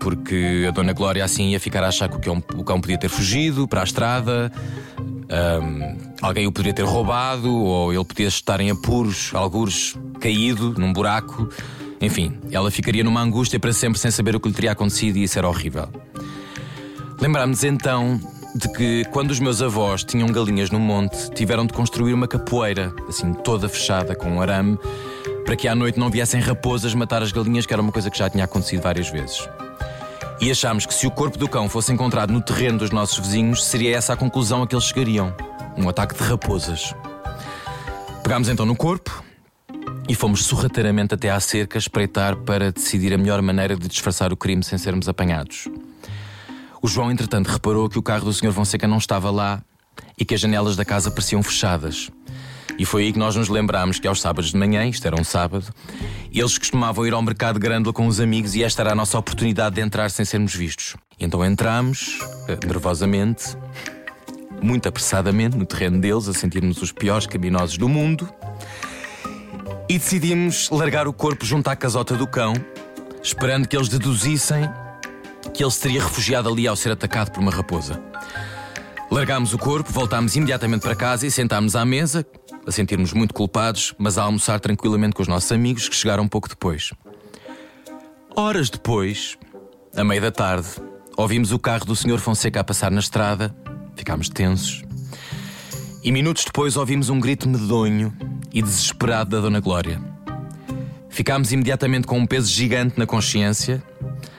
Porque 0.00 0.66
a 0.66 0.72
Dona 0.72 0.92
Glória 0.92 1.24
assim 1.24 1.50
ia 1.50 1.60
ficar 1.60 1.84
a 1.84 1.88
achar 1.88 2.08
que 2.08 2.16
o 2.16 2.64
cão, 2.64 2.80
podia 2.80 2.98
ter 2.98 3.08
fugido 3.08 3.68
para 3.68 3.82
a 3.82 3.84
estrada, 3.84 4.50
um, 4.98 5.96
alguém 6.20 6.46
o 6.46 6.52
poderia 6.52 6.74
ter 6.74 6.84
roubado, 6.84 7.54
ou 7.54 7.92
ele 7.92 8.04
podia 8.04 8.26
estar 8.26 8.60
em 8.60 8.70
apuros, 8.70 9.30
algures 9.32 9.96
caído 10.18 10.74
num 10.76 10.92
buraco. 10.92 11.48
Enfim, 12.00 12.38
ela 12.52 12.70
ficaria 12.70 13.02
numa 13.02 13.20
angústia 13.20 13.58
para 13.58 13.72
sempre 13.72 13.98
sem 13.98 14.10
saber 14.10 14.36
o 14.36 14.40
que 14.40 14.48
lhe 14.48 14.54
teria 14.54 14.72
acontecido 14.72 15.16
e 15.16 15.24
isso 15.24 15.38
era 15.38 15.48
horrível. 15.48 15.88
Lembrámos 17.20 17.64
então 17.64 18.20
de 18.54 18.68
que 18.72 19.04
quando 19.06 19.30
os 19.30 19.40
meus 19.40 19.60
avós 19.60 20.04
tinham 20.04 20.28
galinhas 20.28 20.70
no 20.70 20.78
monte, 20.78 21.30
tiveram 21.32 21.66
de 21.66 21.72
construir 21.72 22.12
uma 22.12 22.28
capoeira, 22.28 22.94
assim 23.08 23.32
toda 23.32 23.68
fechada 23.68 24.14
com 24.14 24.30
um 24.30 24.40
arame, 24.40 24.78
para 25.44 25.56
que 25.56 25.66
à 25.66 25.74
noite 25.74 25.98
não 25.98 26.10
viessem 26.10 26.40
raposas 26.40 26.94
matar 26.94 27.22
as 27.22 27.32
galinhas, 27.32 27.66
que 27.66 27.72
era 27.72 27.82
uma 27.82 27.92
coisa 27.92 28.10
que 28.10 28.18
já 28.18 28.30
tinha 28.30 28.44
acontecido 28.44 28.82
várias 28.82 29.10
vezes. 29.10 29.48
E 30.40 30.50
achámos 30.50 30.86
que 30.86 30.94
se 30.94 31.06
o 31.06 31.10
corpo 31.10 31.36
do 31.36 31.48
cão 31.48 31.68
fosse 31.68 31.92
encontrado 31.92 32.32
no 32.32 32.40
terreno 32.40 32.78
dos 32.78 32.90
nossos 32.90 33.18
vizinhos, 33.18 33.64
seria 33.64 33.96
essa 33.96 34.12
a 34.12 34.16
conclusão 34.16 34.62
a 34.62 34.66
que 34.66 34.74
eles 34.74 34.84
chegariam: 34.84 35.34
um 35.76 35.88
ataque 35.88 36.14
de 36.14 36.22
raposas. 36.22 36.94
Pegámos 38.22 38.48
então 38.48 38.64
no 38.64 38.76
corpo 38.76 39.24
e 40.08 40.14
fomos 40.14 40.44
sorrateiramente 40.44 41.14
até 41.14 41.30
à 41.30 41.38
cerca 41.38 41.78
espreitar 41.78 42.36
para 42.36 42.72
decidir 42.72 43.12
a 43.12 43.18
melhor 43.18 43.42
maneira 43.42 43.76
de 43.76 43.86
disfarçar 43.88 44.32
o 44.32 44.36
crime 44.36 44.64
sem 44.64 44.78
sermos 44.78 45.08
apanhados. 45.08 45.68
O 46.80 46.88
João, 46.88 47.10
entretanto, 47.10 47.48
reparou 47.48 47.88
que 47.88 47.98
o 47.98 48.02
carro 48.02 48.24
do 48.24 48.32
Sr. 48.32 48.52
Fonseca 48.52 48.86
não 48.86 48.98
estava 48.98 49.30
lá 49.30 49.62
e 50.16 50.24
que 50.24 50.34
as 50.34 50.40
janelas 50.40 50.76
da 50.76 50.84
casa 50.84 51.10
pareciam 51.10 51.42
fechadas. 51.42 52.10
E 52.78 52.84
foi 52.84 53.04
aí 53.04 53.12
que 53.12 53.18
nós 53.18 53.34
nos 53.34 53.48
lembrámos 53.48 53.98
que 53.98 54.06
aos 54.06 54.20
sábados 54.20 54.52
de 54.52 54.56
manhã, 54.56 54.86
isto 54.86 55.04
era 55.04 55.20
um 55.20 55.24
sábado, 55.24 55.66
eles 56.32 56.56
costumavam 56.56 57.04
ir 57.06 57.12
ao 57.12 57.20
mercado 57.20 57.58
Grândola 57.58 57.92
com 57.92 58.06
os 58.06 58.20
amigos 58.20 58.54
e 58.54 58.62
esta 58.62 58.82
era 58.82 58.92
a 58.92 58.94
nossa 58.94 59.18
oportunidade 59.18 59.74
de 59.74 59.80
entrar 59.80 60.10
sem 60.10 60.24
sermos 60.24 60.54
vistos. 60.54 60.96
Então 61.18 61.44
entramos, 61.44 62.20
eh, 62.46 62.56
nervosamente, 62.64 63.56
muito 64.62 64.88
apressadamente, 64.88 65.56
no 65.56 65.66
terreno 65.66 66.00
deles, 66.00 66.28
a 66.28 66.32
sentirmos 66.32 66.80
os 66.80 66.92
piores 66.92 67.26
criminosos 67.26 67.76
do 67.76 67.88
mundo. 67.88 68.28
E 69.88 69.98
decidimos 69.98 70.68
largar 70.70 71.08
o 71.08 71.12
corpo 71.12 71.46
junto 71.46 71.68
à 71.68 71.76
casota 71.76 72.14
do 72.14 72.26
cão, 72.26 72.52
esperando 73.22 73.66
que 73.66 73.74
eles 73.74 73.88
deduzissem 73.88 74.68
que 75.54 75.64
ele 75.64 75.70
se 75.70 75.80
teria 75.80 76.02
refugiado 76.02 76.48
ali 76.48 76.68
ao 76.68 76.76
ser 76.76 76.92
atacado 76.92 77.30
por 77.30 77.40
uma 77.40 77.50
raposa. 77.50 78.02
Largámos 79.10 79.54
o 79.54 79.58
corpo, 79.58 79.90
voltámos 79.90 80.36
imediatamente 80.36 80.82
para 80.82 80.94
casa 80.94 81.26
e 81.26 81.30
sentámos 81.30 81.74
à 81.74 81.84
mesa, 81.84 82.26
a 82.66 82.70
sentirmos 82.70 83.14
muito 83.14 83.32
culpados, 83.32 83.94
mas 83.96 84.18
a 84.18 84.22
almoçar 84.24 84.60
tranquilamente 84.60 85.14
com 85.14 85.22
os 85.22 85.28
nossos 85.28 85.50
amigos 85.50 85.88
que 85.88 85.96
chegaram 85.96 86.24
um 86.24 86.28
pouco 86.28 86.48
depois. 86.48 86.92
Horas 88.36 88.68
depois, 88.68 89.38
à 89.96 90.04
meia 90.04 90.20
da 90.20 90.30
tarde, 90.30 90.68
ouvimos 91.16 91.50
o 91.50 91.58
carro 91.58 91.86
do 91.86 91.96
Sr. 91.96 92.18
Fonseca 92.18 92.60
a 92.60 92.64
passar 92.64 92.90
na 92.90 93.00
estrada, 93.00 93.56
ficámos 93.96 94.28
tensos. 94.28 94.87
E 96.02 96.12
minutos 96.12 96.44
depois 96.44 96.76
ouvimos 96.76 97.10
um 97.10 97.18
grito 97.18 97.48
medonho 97.48 98.12
e 98.52 98.62
desesperado 98.62 99.30
da 99.30 99.40
Dona 99.40 99.60
Glória. 99.60 100.00
Ficámos 101.08 101.52
imediatamente 101.52 102.06
com 102.06 102.18
um 102.18 102.26
peso 102.26 102.50
gigante 102.50 102.98
na 102.98 103.06
consciência 103.06 103.82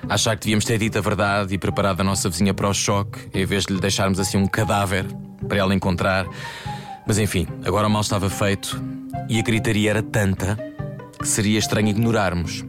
achar 0.07 0.35
que 0.35 0.45
devíamos 0.45 0.65
ter 0.65 0.77
dito 0.79 0.97
a 0.97 1.01
verdade 1.01 1.53
e 1.53 1.57
preparado 1.57 2.01
a 2.01 2.03
nossa 2.03 2.29
vizinha 2.29 2.53
para 2.53 2.67
o 2.67 2.73
choque, 2.73 3.19
em 3.33 3.45
vez 3.45 3.65
de 3.65 3.73
lhe 3.73 3.79
deixarmos 3.79 4.19
assim 4.19 4.37
um 4.37 4.47
cadáver 4.47 5.05
para 5.47 5.57
ela 5.57 5.75
encontrar. 5.75 6.25
Mas 7.05 7.19
enfim, 7.19 7.45
agora 7.65 7.87
o 7.87 7.89
mal 7.89 8.01
estava 8.01 8.29
feito 8.29 8.81
e 9.27 9.37
a 9.37 9.43
gritaria 9.43 9.89
era 9.89 10.01
tanta 10.01 10.57
que 11.19 11.27
seria 11.27 11.59
estranho 11.59 11.89
ignorarmos. 11.89 12.63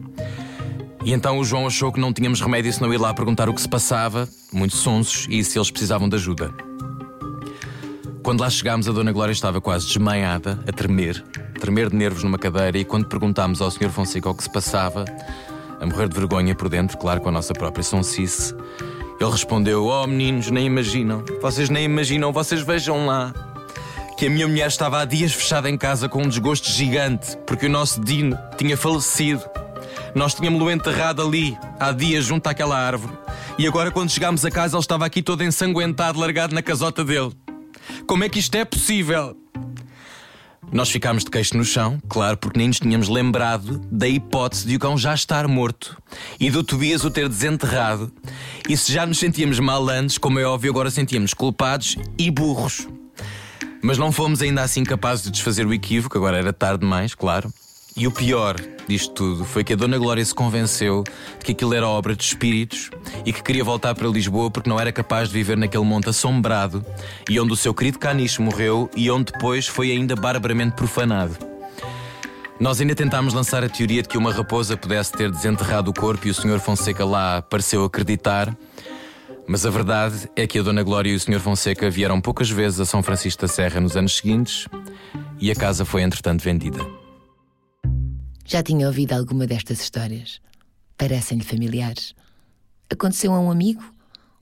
E 1.03 1.13
então 1.13 1.39
o 1.39 1.43
João 1.43 1.65
achou 1.65 1.91
que 1.91 1.99
não 1.99 2.13
tínhamos 2.13 2.41
remédio 2.41 2.71
se 2.71 2.81
não 2.81 2.93
ir 2.93 2.97
lá 2.97 3.13
perguntar 3.13 3.49
o 3.49 3.53
que 3.53 3.61
se 3.61 3.69
passava, 3.69 4.29
muito 4.51 4.75
sonsos, 4.75 5.25
e 5.29 5.43
se 5.43 5.57
eles 5.57 5.71
precisavam 5.71 6.07
de 6.07 6.15
ajuda. 6.15 6.53
Quando 8.23 8.41
lá 8.41 8.49
chegámos, 8.51 8.87
a 8.87 8.91
Dona 8.91 9.11
Glória 9.11 9.31
estava 9.31 9.59
quase 9.59 9.87
desmaiada, 9.87 10.59
a 10.67 10.71
tremer, 10.71 11.23
tremer 11.59 11.89
de 11.89 11.95
nervos 11.95 12.23
numa 12.23 12.37
cadeira, 12.37 12.77
e 12.77 12.85
quando 12.85 13.07
perguntámos 13.07 13.61
ao 13.61 13.71
Sr. 13.71 13.89
Fonseca 13.89 14.29
o 14.29 14.35
que 14.35 14.43
se 14.43 14.51
passava, 14.51 15.05
a 15.79 15.85
morrer 15.87 16.07
de 16.07 16.15
vergonha 16.15 16.53
por 16.53 16.69
dentro, 16.69 16.99
claro, 16.99 17.19
com 17.19 17.29
a 17.29 17.31
nossa 17.31 17.51
própria 17.51 17.83
sonsice. 17.83 18.53
Ele 19.19 19.31
respondeu: 19.31 19.85
Oh 19.85 20.05
meninos, 20.05 20.51
nem 20.51 20.67
imaginam, 20.67 21.23
vocês 21.41 21.69
nem 21.69 21.83
imaginam, 21.83 22.31
vocês 22.31 22.61
vejam 22.61 23.07
lá. 23.07 23.33
Que 24.17 24.27
a 24.27 24.29
minha 24.29 24.47
mulher 24.47 24.67
estava 24.67 25.01
há 25.01 25.05
dias 25.05 25.33
fechada 25.33 25.67
em 25.67 25.75
casa 25.75 26.07
com 26.07 26.21
um 26.21 26.27
desgosto 26.29 26.69
gigante, 26.69 27.35
porque 27.47 27.65
o 27.65 27.69
nosso 27.69 27.99
Dino 28.01 28.37
tinha 28.55 28.77
falecido. 28.77 29.41
Nós 30.13 30.35
tínhamos-lo 30.35 30.69
enterrado 30.69 31.23
ali, 31.23 31.57
há 31.79 31.91
dias, 31.91 32.25
junto 32.25 32.45
àquela 32.45 32.77
árvore. 32.77 33.13
E 33.57 33.65
agora, 33.65 33.89
quando 33.89 34.11
chegámos 34.11 34.45
a 34.45 34.51
casa, 34.51 34.75
ele 34.75 34.81
estava 34.81 35.07
aqui 35.07 35.23
todo 35.23 35.43
ensanguentado, 35.43 36.19
largado 36.19 36.53
na 36.53 36.61
casota 36.61 37.03
dele. 37.03 37.31
Como 38.07 38.23
é 38.23 38.29
que 38.29 38.39
isto 38.39 38.55
é 38.55 38.65
possível? 38.65 39.35
Nós 40.71 40.89
ficámos 40.89 41.25
de 41.25 41.29
queixo 41.29 41.57
no 41.57 41.65
chão, 41.65 42.01
claro, 42.07 42.37
porque 42.37 42.57
nem 42.57 42.69
nos 42.69 42.79
tínhamos 42.79 43.09
lembrado 43.09 43.81
da 43.91 44.07
hipótese 44.07 44.65
de 44.65 44.77
o 44.77 44.79
cão 44.79 44.97
já 44.97 45.13
estar 45.13 45.45
morto 45.45 46.01
e 46.39 46.49
do 46.49 46.63
Tobias 46.63 47.03
o 47.03 47.11
ter 47.11 47.27
desenterrado. 47.27 48.09
E 48.69 48.77
se 48.77 48.93
já 48.93 49.05
nos 49.05 49.19
sentíamos 49.19 49.59
mal 49.59 49.89
antes, 49.89 50.17
como 50.17 50.39
é 50.39 50.45
óbvio, 50.45 50.71
agora 50.71 50.89
sentíamos 50.89 51.33
culpados 51.33 51.97
e 52.17 52.31
burros. 52.31 52.87
Mas 53.83 53.97
não 53.97 54.13
fomos 54.13 54.41
ainda 54.41 54.61
assim 54.61 54.83
capazes 54.83 55.25
de 55.25 55.31
desfazer 55.31 55.65
o 55.65 55.73
equívoco, 55.73 56.17
agora 56.17 56.37
era 56.37 56.53
tarde 56.53 56.81
demais, 56.81 57.15
claro. 57.15 57.51
E 57.95 58.07
o 58.07 58.11
pior 58.11 58.55
disto 58.87 59.13
tudo 59.13 59.45
foi 59.45 59.63
que 59.63 59.73
a 59.73 59.75
Dona 59.75 59.97
Glória 59.97 60.23
se 60.23 60.33
convenceu 60.33 61.03
de 61.39 61.45
que 61.45 61.51
aquilo 61.51 61.73
era 61.73 61.87
obra 61.87 62.15
de 62.15 62.23
espíritos 62.23 62.89
e 63.25 63.31
que 63.33 63.43
queria 63.43 63.63
voltar 63.63 63.93
para 63.95 64.07
Lisboa 64.07 64.49
porque 64.49 64.69
não 64.69 64.79
era 64.79 64.91
capaz 64.91 65.29
de 65.29 65.33
viver 65.33 65.57
naquele 65.57 65.83
monte 65.83 66.09
assombrado 66.09 66.85
e 67.29 67.39
onde 67.39 67.53
o 67.53 67.55
seu 67.55 67.73
querido 67.73 67.99
caniche 67.99 68.41
morreu 68.41 68.89
e 68.95 69.09
onde 69.11 69.31
depois 69.31 69.67
foi 69.67 69.91
ainda 69.91 70.15
barbaramente 70.15 70.75
profanado. 70.75 71.37
Nós 72.59 72.79
ainda 72.79 72.93
tentámos 72.93 73.33
lançar 73.33 73.63
a 73.63 73.69
teoria 73.69 74.03
de 74.03 74.09
que 74.09 74.17
uma 74.17 74.31
raposa 74.31 74.77
pudesse 74.77 75.11
ter 75.11 75.31
desenterrado 75.31 75.89
o 75.89 75.93
corpo 75.93 76.27
e 76.27 76.31
o 76.31 76.33
Sr. 76.33 76.59
Fonseca 76.59 77.03
lá 77.03 77.41
pareceu 77.41 77.83
acreditar, 77.83 78.55
mas 79.47 79.65
a 79.65 79.69
verdade 79.69 80.29
é 80.35 80.45
que 80.45 80.59
a 80.59 80.61
Dona 80.61 80.83
Glória 80.83 81.09
e 81.09 81.15
o 81.15 81.19
Sr. 81.19 81.39
Fonseca 81.39 81.89
vieram 81.89 82.21
poucas 82.21 82.49
vezes 82.49 82.79
a 82.79 82.85
São 82.85 83.01
Francisco 83.01 83.41
da 83.41 83.47
Serra 83.47 83.81
nos 83.81 83.97
anos 83.97 84.17
seguintes 84.17 84.67
e 85.39 85.49
a 85.49 85.55
casa 85.55 85.83
foi 85.83 86.03
entretanto 86.03 86.41
vendida. 86.41 87.00
Já 88.51 88.61
tinha 88.61 88.85
ouvido 88.85 89.13
alguma 89.13 89.47
destas 89.47 89.79
histórias? 89.79 90.41
Parecem-lhe 90.97 91.41
familiares. 91.41 92.13
Aconteceu 92.89 93.33
a 93.33 93.39
um 93.39 93.49
amigo? 93.49 93.81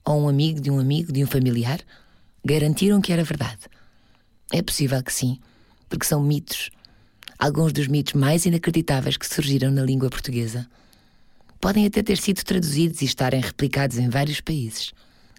Ou 0.04 0.22
um 0.22 0.28
amigo 0.28 0.60
de 0.60 0.68
um 0.68 0.80
amigo 0.80 1.12
de 1.12 1.22
um 1.22 1.28
familiar? 1.28 1.78
Garantiram 2.44 3.00
que 3.00 3.12
era 3.12 3.22
verdade. 3.22 3.60
É 4.52 4.60
possível 4.62 5.00
que 5.00 5.12
sim, 5.12 5.38
porque 5.88 6.04
são 6.04 6.20
mitos. 6.20 6.70
Alguns 7.38 7.72
dos 7.72 7.86
mitos 7.86 8.14
mais 8.14 8.46
inacreditáveis 8.46 9.16
que 9.16 9.32
surgiram 9.32 9.70
na 9.70 9.84
língua 9.84 10.10
portuguesa. 10.10 10.66
Podem 11.60 11.86
até 11.86 12.02
ter 12.02 12.18
sido 12.18 12.42
traduzidos 12.42 13.02
e 13.02 13.04
estarem 13.04 13.40
replicados 13.40 13.96
em 13.96 14.08
vários 14.08 14.40
países. 14.40 14.92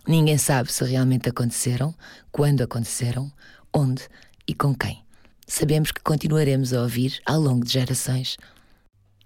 Ninguém 0.07 0.37
sabe 0.37 0.71
se 0.71 0.85
realmente 0.85 1.27
aconteceram, 1.27 1.93
quando 2.31 2.61
aconteceram, 2.61 3.29
onde 3.73 4.07
e 4.47 4.53
com 4.53 4.73
quem. 4.73 5.03
Sabemos 5.45 5.91
que 5.91 5.99
continuaremos 5.99 6.73
a 6.73 6.83
ouvir 6.83 7.19
ao 7.25 7.41
longo 7.41 7.65
de 7.65 7.73
gerações 7.73 8.37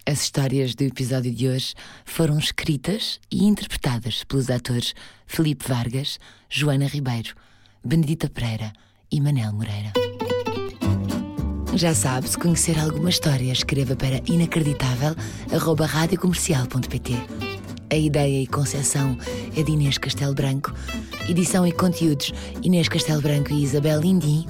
as 0.07 0.21
histórias 0.21 0.75
do 0.75 0.83
episódio 0.83 1.33
de 1.33 1.47
hoje 1.47 1.73
foram 2.05 2.37
escritas 2.37 3.19
e 3.31 3.45
interpretadas 3.45 4.23
pelos 4.23 4.51
atores 4.51 4.93
Felipe 5.25 5.67
Vargas, 5.67 6.19
Joana 6.47 6.85
Ribeiro, 6.85 7.33
Benedita 7.83 8.29
Pereira 8.29 8.71
e 9.11 9.19
Manel 9.19 9.51
Moreira. 9.51 9.91
Já 11.73 11.95
sabe, 11.95 12.29
se 12.29 12.37
conhecer 12.37 12.77
alguma 12.79 13.09
história, 13.09 13.51
escreva 13.51 13.95
para 13.95 14.21
inacreditável.radiocomercial.pt. 14.27 17.13
A 17.89 17.95
ideia 17.95 18.43
e 18.43 18.47
concepção 18.47 19.17
é 19.57 19.63
de 19.63 19.71
Inês 19.71 19.97
Castelo 19.97 20.35
Branco, 20.35 20.71
edição 21.27 21.65
e 21.65 21.71
conteúdos 21.71 22.31
Inês 22.61 22.87
Castelo 22.87 23.21
Branco 23.21 23.51
e 23.51 23.63
Isabel 23.63 23.99
Lindim 23.99 24.45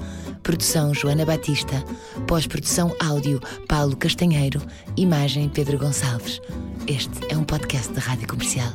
Produção 0.46 0.94
Joana 0.94 1.26
Batista. 1.26 1.84
Pós-produção 2.28 2.96
áudio 3.00 3.42
Paulo 3.68 3.98
Castanheiro. 3.98 4.62
Imagem 4.96 5.50
Pedro 5.50 5.80
Gonçalves. 5.80 6.40
Este 6.88 7.34
é 7.34 7.36
um 7.36 7.44
podcast 7.44 7.92
da 7.92 8.00
Rádio 8.00 8.28
Comercial. 8.28 8.72